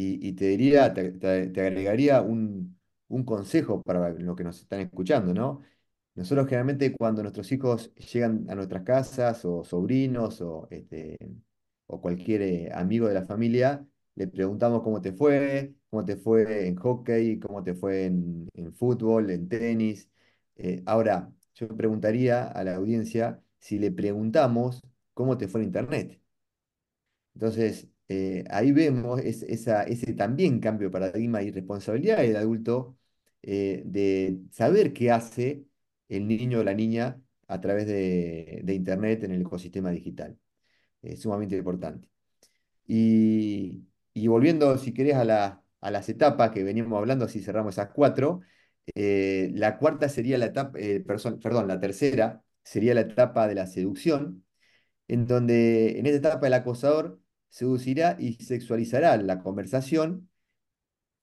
y, 0.00 0.32
te 0.34 0.46
diría, 0.46 0.94
te, 0.94 1.08
agregaría 1.60 2.22
un, 2.22 2.78
consejo 3.26 3.82
para 3.82 4.10
los 4.10 4.36
que 4.36 4.44
nos 4.44 4.60
están 4.60 4.80
escuchando, 4.80 5.34
¿no? 5.34 5.62
Nosotros 6.14 6.46
generalmente 6.46 6.92
cuando 6.96 7.22
nuestros 7.22 7.50
hijos 7.52 7.94
llegan 7.96 8.46
a 8.50 8.54
nuestras 8.54 8.82
casas 8.84 9.44
o 9.44 9.64
sobrinos 9.64 10.40
o, 10.40 10.68
este, 10.70 11.18
cualquier 11.86 12.42
eh, 12.42 12.70
amigo 12.72 13.08
de 13.08 13.14
la 13.14 13.24
familia, 13.24 13.86
le 14.14 14.28
preguntamos 14.28 14.82
cómo 14.82 15.00
te 15.00 15.12
fue, 15.12 15.74
cómo 15.90 16.04
te 16.04 16.16
fue 16.16 16.68
en 16.68 16.76
hockey, 16.76 17.38
cómo 17.40 17.62
te 17.64 17.74
fue 17.74 18.06
en, 18.06 18.48
fútbol, 18.74 19.30
en 19.30 19.48
tenis. 19.48 20.10
Eh, 20.56 20.82
ahora, 20.86 21.32
yo 21.54 21.68
preguntaría 21.76 22.46
a 22.46 22.64
la 22.64 22.76
audiencia 22.76 23.42
si 23.58 23.78
le 23.78 23.90
preguntamos 23.92 24.82
cómo 25.14 25.38
te 25.38 25.48
fue 25.48 25.60
en 25.62 25.66
internet. 25.68 26.20
Entonces, 27.34 27.88
eh, 28.08 28.44
ahí 28.50 28.72
vemos 28.72 29.20
ese 29.20 30.14
también 30.14 30.60
cambio 30.60 30.88
de 30.88 30.92
paradigma 30.92 31.42
y 31.42 31.50
responsabilidad 31.50 32.18
del 32.18 32.36
adulto 32.36 32.96
de 33.42 34.40
saber 34.50 34.92
qué 34.92 35.10
hace 35.10 35.64
el 36.08 36.26
niño 36.26 36.60
o 36.60 36.64
la 36.64 36.74
niña 36.74 37.20
a 37.48 37.60
través 37.60 37.86
de, 37.86 38.62
Internet 38.68 39.24
en 39.24 39.32
el 39.32 39.42
ecosistema 39.42 39.90
digital. 39.90 40.38
Es 41.02 41.22
sumamente 41.22 41.56
importante. 41.56 42.08
Y, 42.86 43.84
volviendo, 44.28 44.76
si 44.78 44.92
querés, 44.94 45.16
a, 45.16 45.24
la, 45.24 45.62
a, 45.80 45.90
las 45.90 46.08
etapas 46.08 46.50
que 46.50 46.64
veníamos 46.64 46.98
hablando, 46.98 47.26
así 47.26 47.40
cerramos 47.42 47.74
esas 47.74 47.90
cuatro, 47.92 48.40
eh, 48.94 49.50
la 49.54 49.78
cuarta 49.78 50.08
sería 50.08 50.38
la 50.38 50.46
etapa, 50.46 50.78
eh, 50.78 51.00
perdón, 51.00 51.68
la 51.68 51.80
tercera 51.80 52.42
sería 52.62 52.94
la 52.94 53.02
etapa 53.02 53.46
de 53.48 53.54
la 53.54 53.66
seducción, 53.66 54.44
en 55.08 55.26
donde 55.26 55.98
en 55.98 56.06
esta 56.06 56.30
etapa 56.30 56.46
el 56.48 56.54
acosador 56.54 57.20
seducirá 57.48 58.16
y 58.18 58.34
sexualizará 58.34 59.16
la 59.18 59.40
conversación 59.40 60.28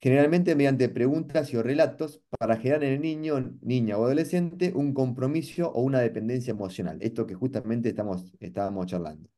generalmente 0.05 0.55
mediante 0.55 0.89
preguntas 0.89 1.51
y 1.53 1.57
o 1.57 1.63
relatos 1.63 2.21
para 2.37 2.57
generar 2.57 2.83
en 2.83 2.93
el 2.93 3.01
niño, 3.01 3.57
niña 3.61 3.97
o 3.97 4.05
adolescente 4.05 4.71
un 4.75 4.93
compromiso 4.93 5.71
o 5.71 5.81
una 5.81 5.99
dependencia 5.99 6.51
emocional. 6.51 6.99
Esto 7.01 7.25
que 7.25 7.33
justamente 7.35 7.89
estamos, 7.89 8.31
estábamos 8.39 8.85
charlando. 8.87 9.29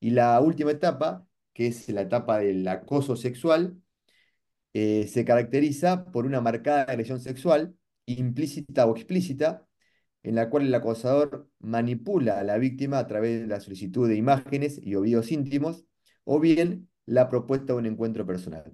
Y 0.00 0.10
la 0.10 0.40
última 0.40 0.72
etapa, 0.72 1.26
que 1.52 1.68
es 1.68 1.88
la 1.90 2.02
etapa 2.02 2.38
del 2.38 2.66
acoso 2.68 3.16
sexual, 3.16 3.82
eh, 4.74 5.06
se 5.08 5.24
caracteriza 5.24 6.04
por 6.06 6.26
una 6.26 6.40
marcada 6.40 6.82
agresión 6.84 7.20
sexual, 7.20 7.76
implícita 8.06 8.86
o 8.86 8.96
explícita, 8.96 9.66
en 10.22 10.34
la 10.36 10.50
cual 10.50 10.66
el 10.66 10.74
acosador 10.74 11.50
manipula 11.60 12.38
a 12.40 12.44
la 12.44 12.58
víctima 12.58 12.98
a 12.98 13.06
través 13.06 13.40
de 13.40 13.46
la 13.46 13.60
solicitud 13.60 14.08
de 14.08 14.16
imágenes 14.16 14.80
y 14.82 14.94
o 14.94 15.04
íntimos, 15.04 15.87
o 16.28 16.40
bien 16.40 16.90
la 17.06 17.28
propuesta 17.30 17.72
de 17.72 17.78
un 17.80 17.86
encuentro 17.86 18.26
personal. 18.26 18.72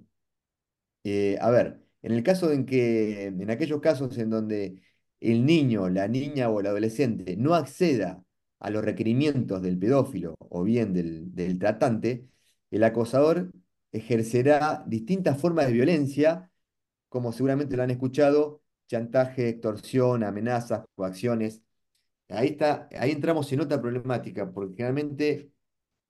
Eh, 1.03 1.37
a 1.41 1.49
ver, 1.51 1.81
en 2.01 2.13
el 2.13 2.23
caso 2.23 2.51
en 2.51 2.65
que, 2.65 3.25
en 3.27 3.49
aquellos 3.49 3.81
casos 3.81 4.17
en 4.17 4.29
donde 4.29 4.81
el 5.21 5.45
niño, 5.45 5.89
la 5.89 6.07
niña 6.07 6.49
o 6.49 6.59
el 6.59 6.67
adolescente 6.67 7.37
no 7.37 7.55
acceda 7.55 8.23
a 8.59 8.69
los 8.69 8.83
requerimientos 8.83 9.61
del 9.61 9.77
pedófilo 9.79 10.35
o 10.39 10.63
bien 10.63 10.93
del, 10.93 11.59
tratante, 11.59 12.27
el 12.71 12.83
acosador 12.83 13.51
ejercerá 13.91 14.83
distintas 14.87 15.39
formas 15.39 15.67
de 15.67 15.73
violencia, 15.73 16.51
como 17.09 17.31
seguramente 17.33 17.77
lo 17.77 17.83
han 17.83 17.91
escuchado, 17.91 18.61
chantaje, 18.87 19.49
extorsión, 19.49 20.23
amenazas, 20.23 20.85
coacciones. 20.95 21.61
Ahí, 22.29 22.49
está, 22.49 22.89
ahí 22.99 23.11
entramos 23.11 23.51
en 23.53 23.61
otra 23.61 23.81
problemática, 23.81 24.51
porque 24.51 24.75
generalmente 24.75 25.54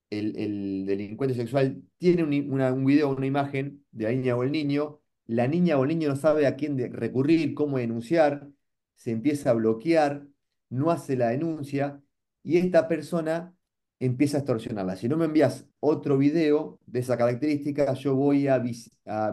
el, 0.10 0.86
delincuente 0.86 1.36
sexual 1.36 1.82
tiene 1.98 2.24
un, 2.24 2.62
un 2.62 2.86
video 2.86 3.10
una 3.10 3.26
imagen 3.26 3.84
de 3.92 4.06
la 4.06 4.12
niña 4.12 4.36
o 4.36 4.44
el 4.44 4.52
niño, 4.52 5.02
la 5.26 5.48
niña 5.48 5.78
o 5.78 5.84
el 5.84 5.90
niño 5.90 6.10
no 6.10 6.16
sabe 6.16 6.48
a 6.48 6.56
quién 6.56 6.78
recurrir, 6.94 7.54
cómo 7.54 7.78
denunciar, 7.78 8.50
se 8.96 9.12
empieza 9.12 9.52
a 9.52 9.54
bloquear, 9.54 10.28
no 10.70 10.92
hace 10.92 11.16
la 11.18 11.30
denuncia 11.30 12.02
y 12.44 12.58
esta 12.58 12.88
persona 12.88 13.56
empieza 14.00 14.38
a 14.38 14.40
extorsionarla. 14.42 14.96
Si 14.96 15.08
no 15.10 15.18
me 15.18 15.26
envías 15.26 15.68
otro 15.80 16.18
video 16.18 16.80
de 16.86 17.00
esa 17.00 17.18
característica, 17.18 17.94
yo 17.94 18.16
voy 18.16 18.48
a, 18.48 18.62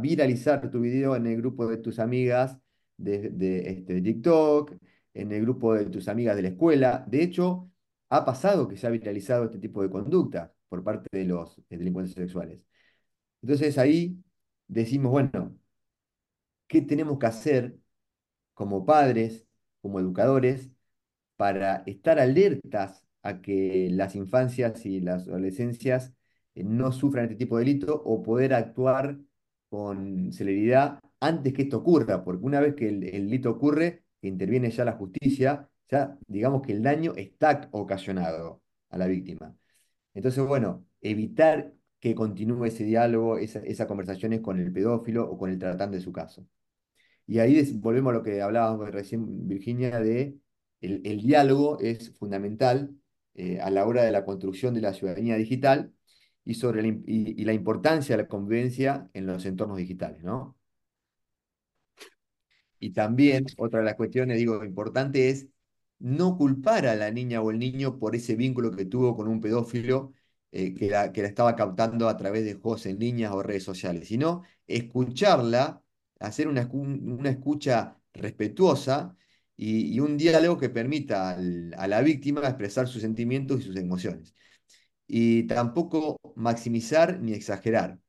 viralizar 0.01 0.71
tu 0.71 0.81
video 0.81 1.17
en 1.17 1.27
el 1.27 1.37
grupo 1.39 1.67
de 1.67 1.79
tus 1.79 1.99
amigas 1.99 2.59
de, 2.97 3.31
de, 3.31 3.59
este, 3.71 3.95
de 3.95 4.03
TikTok, 4.03 4.73
en 5.15 5.33
el 5.33 5.43
grupo 5.43 5.75
de 5.75 5.87
tus 5.87 6.09
amigas 6.09 6.37
de 6.37 6.43
la 6.43 6.49
escuela. 6.49 7.05
De 7.09 7.23
hecho, 7.23 7.71
ha 8.09 8.25
pasado 8.25 8.69
que 8.69 8.77
se 8.77 8.87
ha 8.87 8.91
viralizado 8.91 9.45
este 9.45 9.59
tipo 9.59 9.83
de 9.83 9.91
conducta 9.91 10.55
por 10.73 10.83
parte 10.85 11.09
de 11.13 11.27
los 11.27 11.61
delincuentes 11.69 12.15
sexuales. 12.15 12.59
Entonces 13.43 13.79
ahí 13.79 14.17
decimos, 14.69 15.13
bueno, 15.13 15.59
¿qué 16.67 16.83
tenemos 16.83 17.19
que 17.19 17.27
hacer 17.27 17.77
como 18.55 18.87
padres, 18.87 19.47
como 19.83 20.01
educadores, 20.01 20.71
para 21.37 21.85
estar 21.87 22.21
alertas 22.21 23.05
a 23.23 23.43
que 23.43 23.89
las 23.93 24.17
infancias 24.17 24.87
y 24.87 25.01
las 25.01 25.29
adolescencias 25.29 26.15
eh, 26.55 26.65
no 26.65 26.93
sufran 26.93 27.27
este 27.27 27.37
tipo 27.37 27.59
de 27.59 27.67
delito 27.67 28.03
o 28.05 28.23
poder 28.23 28.55
actuar 28.55 29.19
con 29.71 30.33
celeridad 30.33 31.01
antes 31.21 31.53
que 31.55 31.63
esto 31.63 31.79
ocurra, 31.79 32.25
porque 32.25 32.45
una 32.47 32.61
vez 32.61 32.75
que 32.77 32.89
el, 32.89 33.05
el 33.05 33.27
delito 33.27 33.51
ocurre, 33.51 34.05
interviene 34.23 34.71
ya 34.71 34.85
la 34.85 34.93
justicia, 34.95 35.71
ya 35.91 36.19
digamos 36.29 36.63
que 36.63 36.73
el 36.73 36.83
daño 36.83 37.15
está 37.17 37.69
ocasionado 37.73 38.63
a 38.91 38.99
la 38.99 39.07
víctima. 39.07 39.57
Entonces, 40.15 40.45
bueno, 40.47 40.85
evitar 41.01 41.75
que 42.01 42.15
continúe 42.15 42.67
ese 42.67 42.85
diálogo, 42.85 43.39
esas 43.39 43.87
conversaciones 43.87 44.41
con 44.41 44.59
el 44.59 44.73
pedófilo 44.73 45.31
o 45.31 45.39
con 45.39 45.51
el 45.51 45.59
tratante 45.59 45.97
de 45.97 46.03
su 46.03 46.13
caso. 46.13 46.47
Y 47.27 47.39
ahí 47.39 47.61
volvemos 47.75 48.11
a 48.13 48.15
lo 48.15 48.23
que 48.23 48.43
hablábamos 48.43 48.91
recién, 48.91 49.49
Virginia, 49.49 50.01
de 50.01 50.37
el, 50.81 51.23
diálogo 51.23 51.79
es 51.81 52.13
fundamental 52.19 52.91
eh, 53.35 53.61
a 53.61 53.71
la 53.71 53.87
hora 53.87 54.03
de 54.03 54.13
la 54.13 54.25
construcción 54.25 54.75
de 54.75 54.81
la 54.81 54.93
ciudadanía 54.95 55.37
digital 55.37 55.93
y, 56.45 56.55
sobre 56.55 57.03
y, 57.07 57.45
la 57.45 57.53
importancia 57.53 58.17
de 58.17 58.23
la 58.25 58.29
convivencia 58.29 59.09
en 59.15 59.27
los 59.27 59.45
entornos 59.47 59.79
digitales, 59.79 60.23
¿no? 60.25 60.57
Y 62.81 62.93
también, 62.93 63.47
otra 63.59 63.79
de 63.79 63.85
las 63.87 63.95
cuestiones, 63.95 64.39
digo, 64.39 64.65
importante 64.65 65.29
es 65.29 65.47
no 66.03 66.37
culpar 66.37 66.87
a 66.87 66.97
la 66.97 67.11
niña 67.11 67.41
o 67.43 67.51
el 67.51 67.59
niño 67.59 67.99
por 67.99 68.17
ese 68.17 68.35
vínculo 68.37 68.73
que 68.73 68.85
tuvo 68.87 69.17
con 69.17 69.29
un 69.29 69.41
pedófilo 69.41 70.13
eh, 70.51 70.75
que, 70.75 70.91
la, 70.91 71.13
que 71.13 71.23
la 71.23 71.29
estaba 71.29 71.57
captando 71.57 72.09
a 72.09 72.17
través 72.17 72.45
de 72.45 72.55
juegos 72.55 72.87
en 72.87 72.99
línea 72.99 73.33
o 73.35 73.43
redes 73.43 73.65
sociales, 73.65 74.09
sino 74.09 74.43
escucharla, 74.67 75.83
hacer 76.21 76.49
una, 76.49 76.69
una 76.73 77.31
escucha 77.31 77.99
respetuosa 78.13 79.17
y, 79.57 80.01
un 80.01 80.17
diálogo 80.19 80.59
que 80.59 80.71
permita 80.71 81.37
a 81.79 81.87
la 81.89 82.01
víctima 82.03 82.41
expresar 82.43 82.89
sus 82.89 83.03
sentimientos 83.03 83.61
y 83.61 83.65
sus 83.65 83.77
emociones. 83.77 84.35
Y 85.07 85.45
tampoco 85.45 86.19
maximizar 86.37 87.21
ni 87.21 87.33
exagerar. 87.35 88.01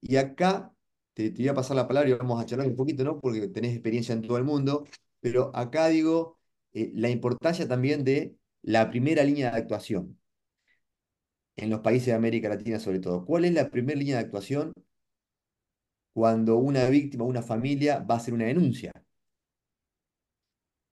Y 0.00 0.16
acá 0.16 0.74
te, 1.14 1.30
te 1.30 1.42
voy 1.42 1.48
a 1.48 1.54
pasar 1.54 1.76
la 1.76 1.88
palabra 1.88 2.10
y 2.10 2.14
vamos 2.14 2.42
a 2.42 2.46
charlar 2.46 2.68
un 2.68 2.76
poquito, 2.76 3.04
¿no? 3.04 3.20
Porque 3.20 3.48
tenés 3.48 3.72
experiencia 3.74 4.14
en 4.14 4.22
todo 4.22 4.38
el 4.38 4.44
mundo, 4.44 4.86
pero 5.20 5.54
acá 5.56 5.88
digo 5.88 6.39
eh, 6.72 6.92
la 6.94 7.10
importancia 7.10 7.66
también 7.66 8.04
de 8.04 8.36
la 8.62 8.90
primera 8.90 9.24
línea 9.24 9.50
de 9.50 9.58
actuación 9.58 10.18
en 11.56 11.70
los 11.70 11.80
países 11.80 12.06
de 12.06 12.12
América 12.14 12.48
Latina 12.48 12.78
sobre 12.78 13.00
todo. 13.00 13.24
¿Cuál 13.24 13.44
es 13.44 13.52
la 13.52 13.70
primera 13.70 13.98
línea 13.98 14.16
de 14.16 14.24
actuación 14.24 14.72
cuando 16.12 16.56
una 16.56 16.88
víctima, 16.88 17.24
una 17.24 17.42
familia 17.42 18.00
va 18.00 18.14
a 18.14 18.18
hacer 18.18 18.34
una 18.34 18.46
denuncia? 18.46 18.92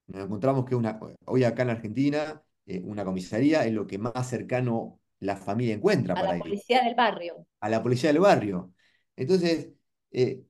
Nos 0.07 0.25
encontramos 0.25 0.65
que 0.65 0.75
una, 0.75 0.99
hoy 1.25 1.43
acá 1.43 1.63
en 1.63 1.69
Argentina, 1.69 2.41
eh, 2.65 2.81
una 2.83 3.05
comisaría 3.05 3.65
es 3.65 3.73
lo 3.73 3.85
que 3.85 3.97
más 3.97 4.27
cercano 4.27 4.99
la 5.19 5.35
familia 5.35 5.75
encuentra. 5.75 6.15
A 6.15 6.33
la 6.33 6.39
policía 6.39 6.83
del 6.83 6.95
barrio. 6.95 7.45
A 7.59 7.69
la 7.69 7.83
policía 7.83 8.11
del 8.11 8.21
barrio. 8.21 8.73
Entonces, 9.15 9.69
eh, 10.11 10.43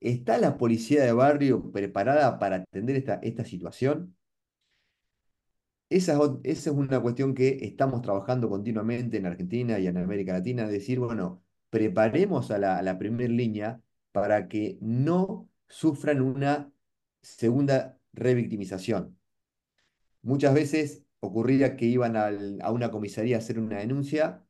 ¿está 0.00 0.38
la 0.38 0.58
policía 0.58 1.02
de 1.04 1.12
barrio 1.12 1.70
preparada 1.70 2.38
para 2.38 2.56
atender 2.56 2.96
esta, 2.96 3.14
esta 3.22 3.44
situación? 3.44 4.16
Esa, 5.90 6.18
es 6.44 6.66
una 6.68 7.00
cuestión 7.00 7.34
que 7.34 7.58
estamos 7.62 8.00
trabajando 8.02 8.48
continuamente 8.48 9.16
en 9.16 9.26
Argentina 9.26 9.78
y 9.78 9.88
en 9.88 9.96
América 9.98 10.32
Latina, 10.32 10.68
decir, 10.68 11.00
bueno, 11.00 11.42
preparemos 11.68 12.50
a 12.52 12.58
la, 12.58 12.98
primera 12.98 13.32
línea 13.32 13.82
para 14.12 14.48
que 14.48 14.78
no 14.80 15.48
sufran 15.68 16.20
una 16.20 16.72
segunda 17.22 17.98
revictimización. 18.12 19.18
Muchas 20.22 20.54
veces 20.54 21.04
ocurría 21.20 21.76
que 21.76 21.86
iban 21.86 22.16
a 22.16 22.70
una 22.70 22.90
comisaría 22.90 23.36
a 23.36 23.38
hacer 23.40 23.58
una 23.58 23.78
denuncia 23.78 24.44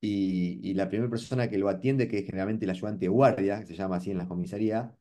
y, 0.00 0.74
la 0.74 0.88
primera 0.88 1.10
persona 1.10 1.48
que 1.50 1.58
lo 1.58 1.68
atiende, 1.68 2.08
que 2.08 2.18
es 2.18 2.26
generalmente 2.26 2.64
el 2.64 2.70
ayudante 2.70 3.06
de 3.06 3.08
guardia, 3.08 3.60
que 3.60 3.66
se 3.66 3.74
llama 3.76 3.96
así 3.96 4.10
en 4.10 4.18
la 4.18 4.28
comisaría, 4.28 4.96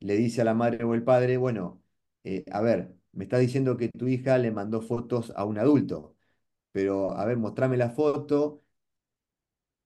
le 0.00 0.16
dice 0.16 0.42
a 0.42 0.44
la 0.44 0.54
madre 0.54 0.84
o 0.84 0.94
el 0.94 1.04
padre, 1.04 1.36
bueno, 1.38 1.82
eh, 2.24 2.44
a 2.52 2.60
ver, 2.62 2.96
me 3.14 3.24
está 3.24 3.38
diciendo 3.38 3.76
que 3.76 3.88
tu 3.88 4.08
hija 4.08 4.38
le 4.38 4.50
mandó 4.50 4.82
fotos 4.82 5.32
a 5.36 5.44
un 5.44 5.58
adulto, 5.58 6.16
pero 6.72 7.12
a 7.12 7.24
ver, 7.26 7.36
mostrame 7.38 7.76
la 7.76 7.90
foto, 7.90 8.64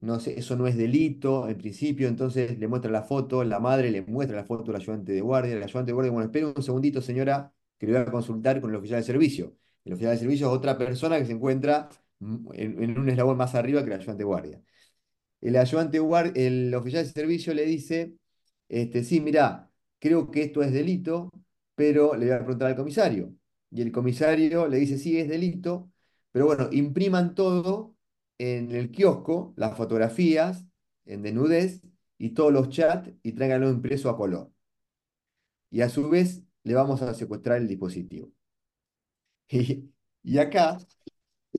no 0.01 0.21
sé, 0.21 0.39
eso 0.39 0.57
no 0.57 0.67
es 0.67 0.77
delito 0.77 1.49
en 1.49 1.59
principio, 1.59 2.09
entonces 2.09 2.59
le 2.59 2.69
muestra 2.69 2.91
la 2.91 3.03
foto, 3.03 3.43
la 3.45 3.59
madre 3.59 3.91
le 3.91 4.03
muestra 4.03 4.37
la 4.37 4.45
foto 4.45 4.71
al 4.71 4.77
ayudante 4.77 5.13
de 5.13 5.21
guardia, 5.21 5.55
el 5.55 5.63
ayudante 5.63 5.89
de 5.91 5.93
guardia, 5.95 6.13
bueno, 6.13 6.27
espera 6.27 6.47
un 6.55 6.63
segundito 6.63 7.03
señora, 7.03 7.53
que 7.79 7.87
le 7.87 7.93
voy 7.93 8.03
a 8.03 8.11
consultar 8.11 8.61
con 8.61 8.71
el 8.71 8.77
oficial 8.77 9.01
de 9.01 9.07
servicio. 9.07 9.57
El 9.85 9.95
oficial 9.95 10.13
de 10.13 10.19
servicio 10.19 10.47
es 10.49 10.53
otra 10.53 10.79
persona 10.79 11.19
que 11.19 11.27
se 11.27 11.33
encuentra 11.33 11.89
en, 12.21 12.99
un 12.99 13.09
eslabón 13.09 13.37
más 13.37 13.55
arriba 13.55 13.83
que 13.83 13.89
el 13.89 14.01
ayudante 14.01 14.19
de 14.19 14.25
guardia. 14.25 14.63
El 15.41 15.57
ayudante 15.57 15.99
guardia, 16.01 16.33
el 16.37 16.75
oficial 16.75 17.05
de 17.05 17.13
servicio 17.13 17.55
le 17.55 17.65
dice, 17.67 18.15
este, 18.69 19.05
sí, 19.05 19.21
mira, 19.21 19.71
creo 19.99 20.31
que 20.31 20.43
esto 20.43 20.63
es 20.63 20.73
delito, 20.73 21.31
pero 21.79 22.17
le 22.17 22.27
voy 22.27 22.35
a 22.35 22.39
preguntar 22.41 22.69
al 22.71 22.77
comisario. 22.77 23.35
Y 23.71 23.83
el 23.83 23.93
comisario 23.93 24.69
le 24.69 24.79
dice, 24.79 24.99
sí, 24.99 25.19
es 25.19 25.29
delito, 25.29 25.93
pero 26.33 26.47
bueno, 26.47 26.69
impriman 26.73 27.35
todo 27.37 27.97
en 28.39 28.73
el 28.73 28.91
kiosco, 28.91 29.55
las 29.57 29.77
fotografías 29.77 30.67
en 31.07 31.23
desnudez 31.23 31.83
y 32.19 32.31
todos 32.31 32.53
los 32.53 32.71
chats 32.71 33.13
y 33.23 33.33
tráiganlo 33.33 33.71
impreso 33.71 34.11
a 34.11 34.17
color. 34.17 34.53
Y 35.71 35.81
a 35.83 35.89
su 35.89 36.09
vez 36.11 36.43
le 36.65 36.75
vamos 36.75 37.03
a 37.03 37.15
secuestrar 37.15 37.59
el 37.59 37.69
dispositivo. 37.69 38.31
Y, 40.25 40.39
acá, 40.39 40.77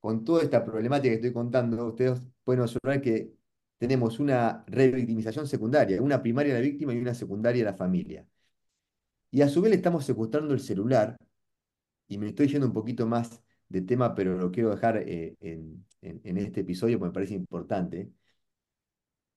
con 0.01 0.23
toda 0.25 0.43
esta 0.43 0.63
problemática 0.65 1.09
que 1.09 1.15
estoy 1.15 1.33
contando, 1.33 1.87
ustedes 1.87 2.21
pueden 2.43 2.61
observar 2.61 3.01
que 3.01 3.33
tenemos 3.77 4.19
una 4.19 4.63
revictimización 4.67 5.47
secundaria, 5.47 6.01
una 6.01 6.21
primaria 6.21 6.53
de 6.53 6.59
la 6.61 6.65
víctima 6.65 6.93
y 6.93 6.99
una 6.99 7.13
secundaria 7.15 7.63
de 7.65 7.71
la 7.71 7.77
familia. 7.77 8.27
Y 9.31 9.41
a 9.41 9.49
su 9.49 9.61
vez 9.61 9.69
le 9.71 9.77
estamos 9.77 10.05
secuestrando 10.05 10.53
el 10.53 10.59
celular, 10.59 11.17
y 12.07 12.17
me 12.17 12.27
estoy 12.29 12.47
yendo 12.47 12.67
un 12.67 12.73
poquito 12.73 13.07
más 13.07 13.41
de 13.69 13.81
tema, 13.81 14.15
pero 14.15 14.37
lo 14.37 14.51
quiero 14.51 14.71
dejar 14.71 14.97
eh, 14.97 15.37
en, 15.41 16.37
este 16.37 16.61
episodio 16.61 16.99
porque 16.99 17.09
me 17.09 17.13
parece 17.13 17.35
importante. 17.35 18.11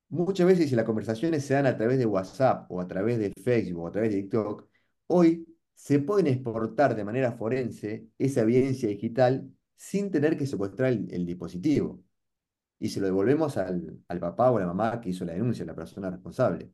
Muchas 0.09 0.47
veces 0.47 0.69
si 0.69 0.77
las 0.77 0.85
conversaciones 0.85 1.45
se 1.45 1.55
dan 1.55 1.67
a 1.67 1.77
través 1.77 1.99
de 1.99 2.07
WhatsApp 2.07 2.71
o 2.71 2.81
a 2.81 2.87
través 2.87 3.19
de 3.19 3.33
Facebook 3.43 3.83
o 3.85 3.87
a 3.89 3.93
través 3.93 4.13
de 4.13 4.23
TikTok, 4.23 4.69
hoy 5.07 5.47
se 5.75 5.99
pueden 6.01 6.27
exportar 6.27 6.95
de 6.95 7.05
manera 7.05 7.33
forense 7.33 8.09
esa 8.19 8.43
evidencia 8.43 8.89
digital 8.89 9.51
sin 9.77 10.11
tener 10.11 10.37
que 10.37 10.47
secuestrar 10.47 10.93
el, 10.93 11.27
dispositivo. 11.27 12.03
Y 12.79 12.89
se 12.91 13.01
lo 13.01 13.07
devolvemos 13.07 13.57
al, 13.57 14.01
al, 14.09 14.21
papá 14.21 14.51
o 14.51 14.59
a 14.59 14.61
la 14.61 14.67
mamá 14.67 15.01
que 15.01 15.11
hizo 15.11 15.25
la 15.25 15.35
denuncia, 15.35 15.65
la 15.65 15.75
persona 15.75 16.11
responsable. 16.11 16.73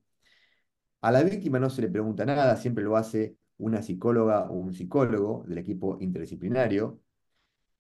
A 1.01 1.11
la 1.13 1.23
víctima 1.23 1.59
no 1.59 1.71
se 1.71 1.83
le 1.83 1.89
pregunta 1.89 2.25
nada, 2.27 2.57
siempre 2.57 2.85
lo 2.85 2.97
hace 2.97 3.37
una 3.59 3.83
psicóloga 3.83 4.51
o 4.51 4.55
un 4.55 4.73
psicólogo 4.73 5.45
del 5.47 5.59
equipo 5.59 5.99
interdisciplinario, 6.01 7.01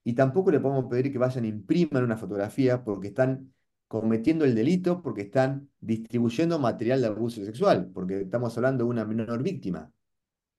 y 0.05 0.15
tampoco 0.15 0.51
le 0.51 0.61
podemos 0.61 0.87
pedir 0.87 1.13
que 1.13 1.19
vayan 1.19 1.45
e 1.45 1.49
impriman 1.49 2.05
una 2.05 2.17
fotografía 2.17 2.83
porque 2.85 3.09
están 3.09 3.53
cometiendo 3.89 4.45
el 4.45 4.55
delito, 4.55 5.03
porque 5.03 5.23
están 5.23 5.71
distribuyendo 5.81 6.59
material 6.59 7.01
de 7.03 7.09
abuso 7.09 7.45
sexual, 7.45 7.91
porque 7.93 8.23
estamos 8.23 8.57
hablando 8.57 8.85
de 8.85 8.91
una 8.91 9.05
menor 9.05 9.43
víctima. 9.43 9.93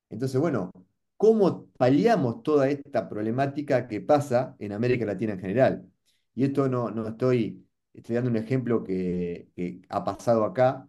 Entonces, 0.10 0.40
bueno, 0.42 0.72
¿cómo 1.18 1.68
paliamos 1.78 2.44
toda 2.44 2.70
esta 2.70 3.10
problemática 3.10 3.88
que 3.88 4.02
pasa 4.02 4.56
en 4.60 4.72
América 4.74 5.06
Latina 5.06 5.34
en 5.34 5.40
general? 5.40 5.92
Y 6.36 6.46
esto 6.46 6.70
no, 6.70 6.92
no 6.92 7.08
estoy, 7.08 7.66
estoy 7.94 8.16
dando 8.16 8.30
un 8.32 8.38
ejemplo 8.38 8.84
que, 8.84 9.50
ha 9.90 10.04
pasado 10.04 10.44
acá 10.46 10.88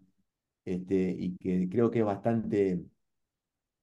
este, 0.65 0.95
y 1.19 1.37
que 1.37 1.69
creo 1.69 1.91
que 1.91 2.01
es 2.01 2.05
bastante 2.05 2.85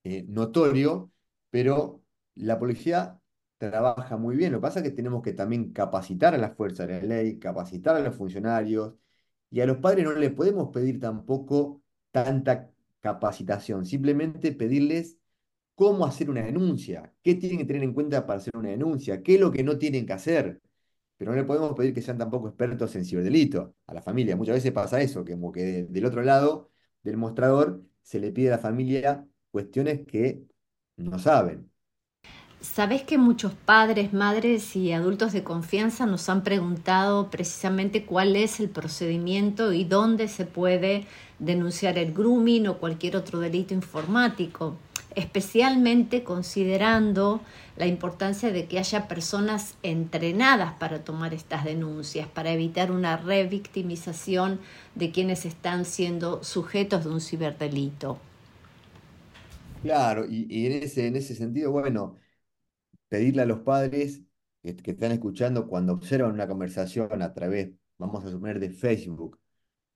eh, 0.03 0.25
notorio, 0.27 1.11
pero 1.49 2.03
la 2.35 2.59
policía 2.59 3.19
trabaja 3.57 4.17
muy 4.17 4.35
bien. 4.35 4.51
Lo 4.51 4.59
que 4.59 4.61
pasa 4.63 4.79
es 4.79 4.83
que 4.83 4.91
tenemos 4.91 5.21
que 5.23 5.33
también 5.33 5.73
capacitar 5.73 6.33
a 6.35 6.37
las 6.37 6.55
fuerzas 6.55 6.87
de 6.87 7.01
la 7.01 7.07
ley, 7.07 7.39
capacitar 7.39 7.95
a 7.95 7.99
los 7.99 8.15
funcionarios 8.15 8.93
y 9.49 9.61
a 9.61 9.65
los 9.65 9.77
padres 9.77 10.05
no 10.05 10.13
les 10.13 10.31
podemos 10.33 10.69
pedir 10.73 10.99
tampoco 10.99 11.81
tanta 12.11 12.71
capacitación, 13.01 13.85
simplemente 13.85 14.51
pedirles 14.51 15.17
cómo 15.75 16.05
hacer 16.05 16.29
una 16.29 16.43
denuncia, 16.43 17.13
qué 17.23 17.35
tienen 17.35 17.59
que 17.59 17.65
tener 17.65 17.83
en 17.83 17.93
cuenta 17.93 18.25
para 18.25 18.39
hacer 18.39 18.55
una 18.57 18.69
denuncia, 18.69 19.21
qué 19.23 19.35
es 19.35 19.41
lo 19.41 19.51
que 19.51 19.63
no 19.63 19.77
tienen 19.77 20.05
que 20.05 20.13
hacer. 20.13 20.61
Pero 21.17 21.31
no 21.31 21.37
le 21.37 21.43
podemos 21.43 21.73
pedir 21.75 21.93
que 21.93 22.01
sean 22.01 22.17
tampoco 22.17 22.47
expertos 22.49 22.95
en 22.95 23.05
ciberdelito 23.05 23.75
a 23.87 23.93
la 23.93 24.01
familia. 24.01 24.35
Muchas 24.35 24.55
veces 24.55 24.71
pasa 24.71 25.01
eso, 25.01 25.23
que 25.25 25.33
como 25.33 25.51
que 25.51 25.83
del 25.85 26.05
otro 26.05 26.21
lado 26.21 26.71
del 27.03 27.17
mostrador 27.17 27.81
se 28.01 28.19
le 28.19 28.31
pide 28.31 28.49
a 28.49 28.51
la 28.51 28.57
familia 28.59 29.27
cuestiones 29.51 30.05
que 30.05 30.43
no 30.97 31.17
saben. 31.19 31.71
Sabes 32.59 33.03
que 33.03 33.17
muchos 33.19 33.53
padres, 33.53 34.13
madres 34.13 34.75
y 34.75 34.91
adultos 34.91 35.31
de 35.31 35.43
confianza 35.43 36.05
nos 36.07 36.27
han 36.27 36.43
preguntado 36.43 37.29
precisamente 37.29 38.03
cuál 38.05 38.35
es 38.35 38.59
el 38.59 38.69
procedimiento 38.69 39.73
y 39.73 39.83
dónde 39.83 40.27
se 40.27 40.45
puede 40.45 41.05
denunciar 41.39 41.99
el 41.99 42.13
grooming 42.13 42.67
o 42.67 42.79
cualquier 42.79 43.15
otro 43.15 43.39
delito 43.39 43.75
informático, 43.75 44.75
especialmente 45.17 46.23
considerando 46.23 47.41
la 47.75 47.87
importancia 47.87 48.51
de 48.51 48.67
que 48.67 48.77
haya 48.77 49.07
personas 49.07 49.75
entrenadas 49.81 50.73
para 50.73 51.03
tomar 51.03 51.33
estas 51.33 51.65
denuncias, 51.65 52.27
para 52.27 52.51
evitar 52.51 52.91
una 52.91 53.17
revictimización 53.17 54.59
de 54.93 55.11
quienes 55.11 55.45
están 55.45 55.85
siendo 55.85 56.43
sujetos 56.43 57.03
de 57.03 57.09
un 57.09 57.19
ciberdelito. 57.19 58.19
Claro, 59.81 60.25
y, 60.29 60.67
en, 60.67 60.83
ese, 60.83 61.07
en 61.07 61.15
ese 61.15 61.33
sentido, 61.33 61.71
bueno, 61.71 62.17
pedirle 63.09 63.41
a 63.41 63.45
los 63.45 63.59
padres 63.61 64.21
que, 64.61 64.91
están 64.91 65.11
escuchando 65.13 65.67
cuando 65.67 65.93
observan 65.93 66.33
una 66.33 66.47
conversación 66.47 67.21
a 67.23 67.33
través, 67.33 67.71
vamos 67.97 68.23
a 68.23 68.29
suponer, 68.29 68.59
de 68.59 68.69
Facebook 68.69 69.39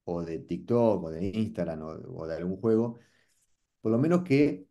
o 0.05 0.23
de 0.23 0.39
TikTok 0.39 1.03
o 1.03 1.12
de 1.12 1.27
Instagram 1.27 1.81
o, 1.84 2.25
de 2.27 2.36
algún 2.36 2.57
juego, 2.57 2.99
por 3.81 3.91
lo 3.91 3.99
menos 3.99 4.23
que 4.23 4.70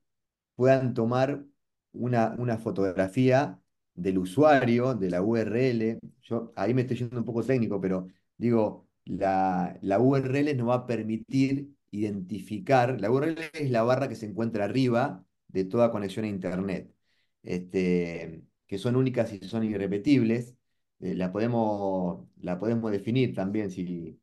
puedan 0.61 0.95
tomar 0.95 1.45
una, 1.93 2.35
una 2.39 2.59
fotografía 2.59 3.61
del 3.95 4.19
usuario, 4.19 4.95
de 4.95 5.11
la 5.11 5.23
URL. 5.23 5.99
Yo 6.23 6.53
ahí 6.57 6.75
me 6.75 6.83
estoy 6.83 6.99
yendo 6.99 7.19
un 7.19 7.25
poco 7.25 7.43
técnico, 7.45 7.81
pero 7.81 8.07
digo, 8.37 8.89
la, 9.05 9.79
la 9.83 9.99
URL 10.01 10.57
nos 10.57 10.69
va 10.69 10.75
a 10.75 10.87
permitir 10.87 11.75
identificar, 11.91 13.01
la 13.01 13.11
URL 13.11 13.37
es 13.55 13.71
la 13.71 13.83
barra 13.83 14.09
que 14.09 14.15
se 14.17 14.27
encuentra 14.27 14.65
arriba 14.65 15.25
de 15.49 15.65
toda 15.65 15.91
conexión 15.91 16.25
a 16.25 16.29
Internet 16.29 16.95
este, 17.43 18.43
que 18.67 18.79
son 18.79 18.97
únicas 18.97 19.33
y 19.33 19.41
son 19.49 19.65
irrepetibles, 19.65 20.57
eh, 21.01 21.15
la, 21.15 21.33
podemos, 21.33 22.27
la 22.41 22.59
podemos 22.59 22.91
definir 22.93 23.35
también, 23.35 23.71
si, 23.71 24.21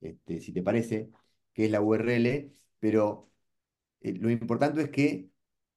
este, 0.00 0.40
si 0.40 0.52
te 0.52 0.62
parece, 0.62 1.10
que 1.52 1.66
es 1.66 1.70
la 1.70 1.80
URL, 1.82 2.52
pero 2.78 3.30
eh, 4.00 4.14
lo 4.14 4.30
importante 4.30 4.82
es 4.82 4.90
que 4.90 5.29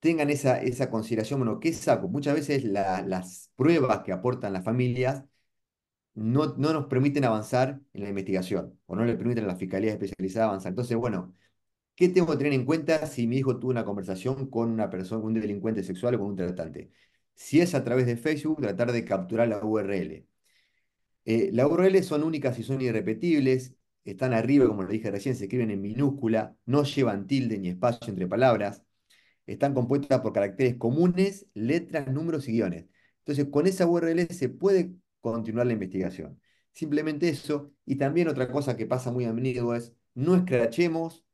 tengan 0.04 0.30
esa, 0.30 0.62
esa 0.62 0.90
consideración, 0.90 1.40
bueno, 1.40 1.60
¿qué 1.60 1.74
saco? 1.74 2.10
Muchas 2.10 2.36
veces 2.36 2.66
las 2.66 3.52
pruebas 3.56 4.04
que 4.04 4.12
aportan 4.12 4.54
las 4.54 4.66
familias 4.66 5.26
no, 6.16 6.56
no, 6.58 6.74
nos 6.74 6.88
permiten 6.88 7.26
avanzar 7.26 7.82
en 7.94 8.04
la 8.04 8.10
investigación, 8.10 8.80
o 8.86 8.96
no 8.96 9.06
le 9.06 9.16
permiten 9.16 9.46
a 9.46 9.48
la 9.48 9.56
fiscalía 9.56 9.94
especializada 9.94 10.48
avanzar. 10.48 10.72
Entonces, 10.72 10.98
bueno, 10.98 11.34
¿Qué 11.96 12.10
tengo 12.10 12.32
que 12.32 12.38
tener 12.38 12.54
en 12.54 12.66
cuenta 12.66 13.06
si 13.08 13.28
mi 13.28 13.38
hijo 13.38 13.60
tuvo 13.60 13.72
una 13.72 13.86
conversación 13.86 14.50
con 14.50 14.72
una 14.72 14.90
persona, 14.90 15.24
un 15.24 15.34
delincuente 15.36 15.84
sexual 15.84 16.16
o 16.16 16.20
con 16.20 16.30
un 16.30 16.36
tratante? 16.36 16.92
Si 17.36 17.62
es 17.62 17.76
a 17.76 17.84
través 17.84 18.06
de 18.08 18.18
Facebook, 18.18 18.62
tratar 18.62 18.92
de 18.92 19.06
capturar 19.06 19.48
la 19.48 19.64
URL. 19.64 20.28
Eh, 21.26 21.50
las 21.54 21.68
URL 21.68 22.04
son 22.04 22.24
únicas 22.24 22.60
y 22.60 22.64
son 22.64 22.82
irrepetibles, 22.82 23.76
están 24.04 24.34
arriba, 24.34 24.68
como 24.68 24.84
lo 24.84 24.90
dije 24.90 25.12
recién, 25.12 25.36
se 25.36 25.46
escriben 25.46 25.72
en 25.72 25.82
minúscula, 25.82 26.58
no 26.66 26.84
llevan 26.84 27.28
tilde 27.28 27.58
ni 27.60 27.70
espacio 27.70 28.10
entre 28.10 28.28
palabras, 28.28 28.84
están 29.46 29.74
compuestas 29.74 30.22
por 30.22 30.34
caracteres 30.34 30.76
comunes, 30.76 31.48
letras, 31.54 32.08
números 32.12 32.48
y 32.48 32.54
guiones. 32.54 32.86
Entonces, 33.20 33.48
con 33.52 33.68
esa 33.68 33.88
URL 33.88 34.28
se 34.34 34.50
puede 34.50 34.96
continuar 35.22 35.68
la 35.68 35.74
investigación. 35.74 36.40
Simplemente 36.74 37.30
eso. 37.30 37.74
Y 37.86 37.98
también 37.98 38.28
otra 38.28 38.50
cosa 38.52 38.78
que 38.78 38.86
pasa 38.88 39.12
muy 39.12 39.26
a 39.26 39.34
menudo 39.34 39.76
es, 39.76 39.94
no 40.16 40.36
escrachemos 40.36 41.26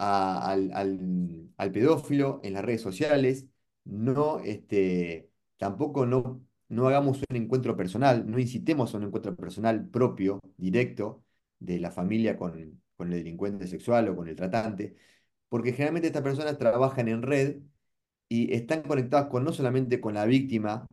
al, 0.00 1.70
pedófilo 1.72 2.40
en 2.42 2.54
las 2.54 2.64
redes 2.64 2.80
sociales, 2.80 3.46
no, 3.84 4.40
este, 4.40 5.30
tampoco 5.58 6.06
no, 6.06 6.44
no 6.68 6.88
hagamos 6.88 7.22
un 7.28 7.36
encuentro 7.36 7.76
personal, 7.76 8.28
no 8.30 8.38
incitemos 8.38 8.94
a 8.94 8.98
un 8.98 9.04
encuentro 9.04 9.36
personal 9.36 9.88
propio, 9.88 10.40
directo, 10.56 11.24
de 11.58 11.78
la 11.78 11.90
familia 11.90 12.36
con, 12.36 12.82
con 12.96 13.12
el 13.12 13.18
delincuente 13.18 13.66
sexual 13.66 14.08
o 14.08 14.16
con 14.16 14.28
el 14.28 14.36
tratante, 14.36 14.96
porque 15.50 15.72
generalmente 15.72 16.08
estas 16.08 16.22
personas 16.22 16.58
trabajan 16.58 17.08
en 17.08 17.22
red 17.22 17.58
y 18.28 18.54
están 18.54 18.82
conectadas 18.82 19.28
con 19.28 19.44
no 19.44 19.52
solamente 19.52 20.00
con 20.00 20.14
la 20.14 20.26
víctima 20.26 20.86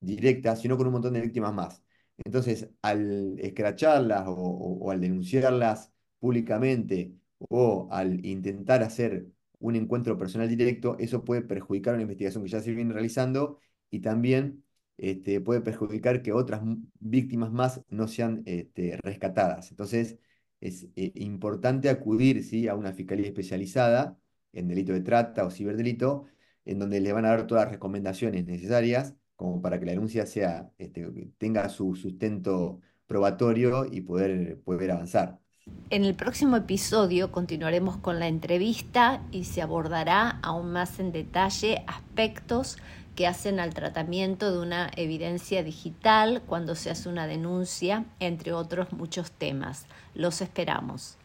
directa, 0.00 0.56
sino 0.56 0.76
con 0.76 0.86
un 0.86 0.94
montón 0.94 1.14
de 1.14 1.20
víctimas 1.22 1.54
más. 1.54 1.82
Entonces, 2.24 2.70
al 2.82 3.38
escracharlas 3.40 4.24
o, 4.26 4.90
al 4.90 5.00
denunciarlas 5.00 5.92
públicamente 6.18 7.14
o 7.38 7.88
al 7.90 8.24
intentar 8.26 8.82
hacer 8.82 9.26
un 9.58 9.76
encuentro 9.76 10.18
personal 10.18 10.48
directo, 10.48 10.96
eso 10.98 11.24
puede 11.24 11.42
perjudicar 11.42 11.94
una 11.94 12.02
investigación 12.02 12.44
que 12.44 12.50
ya 12.50 12.60
se 12.60 12.72
viene 12.72 12.92
realizando 12.92 13.58
y 13.90 14.00
también 14.00 14.64
este, 14.96 15.40
puede 15.40 15.60
perjudicar 15.62 16.22
que 16.22 16.32
otras 16.32 16.62
víctimas 16.98 17.52
más 17.52 17.82
no 17.88 18.08
sean 18.08 18.42
este, 18.46 18.98
rescatadas. 19.02 19.70
Entonces, 19.70 20.18
es 20.60 20.88
eh, 20.96 21.12
importante 21.16 21.88
acudir 21.88 22.44
¿sí? 22.44 22.68
a 22.68 22.74
una 22.74 22.92
fiscalía 22.92 23.26
especializada 23.26 24.18
en 24.52 24.68
delito 24.68 24.92
de 24.92 25.00
trata 25.00 25.44
o 25.46 25.50
ciberdelito, 25.50 26.26
en 26.64 26.78
donde 26.78 27.00
le 27.00 27.12
van 27.12 27.24
a 27.24 27.30
dar 27.30 27.46
todas 27.46 27.64
las 27.64 27.72
recomendaciones 27.72 28.44
necesarias 28.46 29.14
como 29.36 29.62
para 29.62 29.80
que 29.80 29.86
la 29.86 29.92
denuncia 29.92 30.26
sea, 30.26 30.70
este, 30.76 31.32
tenga 31.38 31.66
su 31.70 31.94
sustento 31.94 32.80
probatorio 33.06 33.86
y 33.90 34.02
poder, 34.02 34.60
poder 34.60 34.90
avanzar. 34.90 35.40
En 35.88 36.04
el 36.04 36.14
próximo 36.14 36.56
episodio 36.56 37.32
continuaremos 37.32 37.96
con 37.96 38.18
la 38.18 38.28
entrevista 38.28 39.22
y 39.30 39.44
se 39.44 39.62
abordará 39.62 40.38
aún 40.42 40.72
más 40.72 41.00
en 41.00 41.10
detalle 41.10 41.82
aspectos 41.86 42.76
que 43.16 43.26
hacen 43.26 43.60
al 43.60 43.74
tratamiento 43.74 44.52
de 44.52 44.58
una 44.58 44.90
evidencia 44.96 45.62
digital 45.62 46.42
cuando 46.46 46.74
se 46.74 46.90
hace 46.90 47.08
una 47.08 47.26
denuncia, 47.26 48.04
entre 48.18 48.52
otros 48.52 48.92
muchos 48.92 49.32
temas. 49.32 49.86
Los 50.14 50.40
esperamos. 50.40 51.16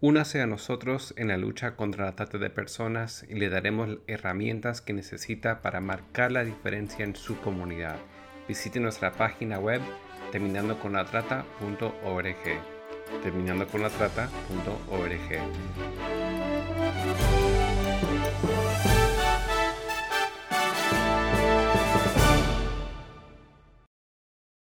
Únase 0.00 0.40
a 0.40 0.48
nosotros 0.48 1.14
en 1.16 1.28
la 1.28 1.36
lucha 1.36 1.76
contra 1.76 2.06
la 2.06 2.16
trata 2.16 2.38
de 2.38 2.50
personas 2.50 3.24
y 3.28 3.36
le 3.36 3.48
daremos 3.48 3.98
herramientas 4.08 4.80
que 4.80 4.92
necesita 4.92 5.62
para 5.62 5.80
marcar 5.80 6.32
la 6.32 6.44
diferencia 6.44 7.04
en 7.04 7.14
su 7.14 7.38
comunidad. 7.38 7.98
Visite 8.48 8.80
nuestra 8.80 9.12
página 9.12 9.60
web 9.60 9.80
terminandoconlatrata.org. 10.32 12.36
Terminandoconlatrata.org. 13.22 16.21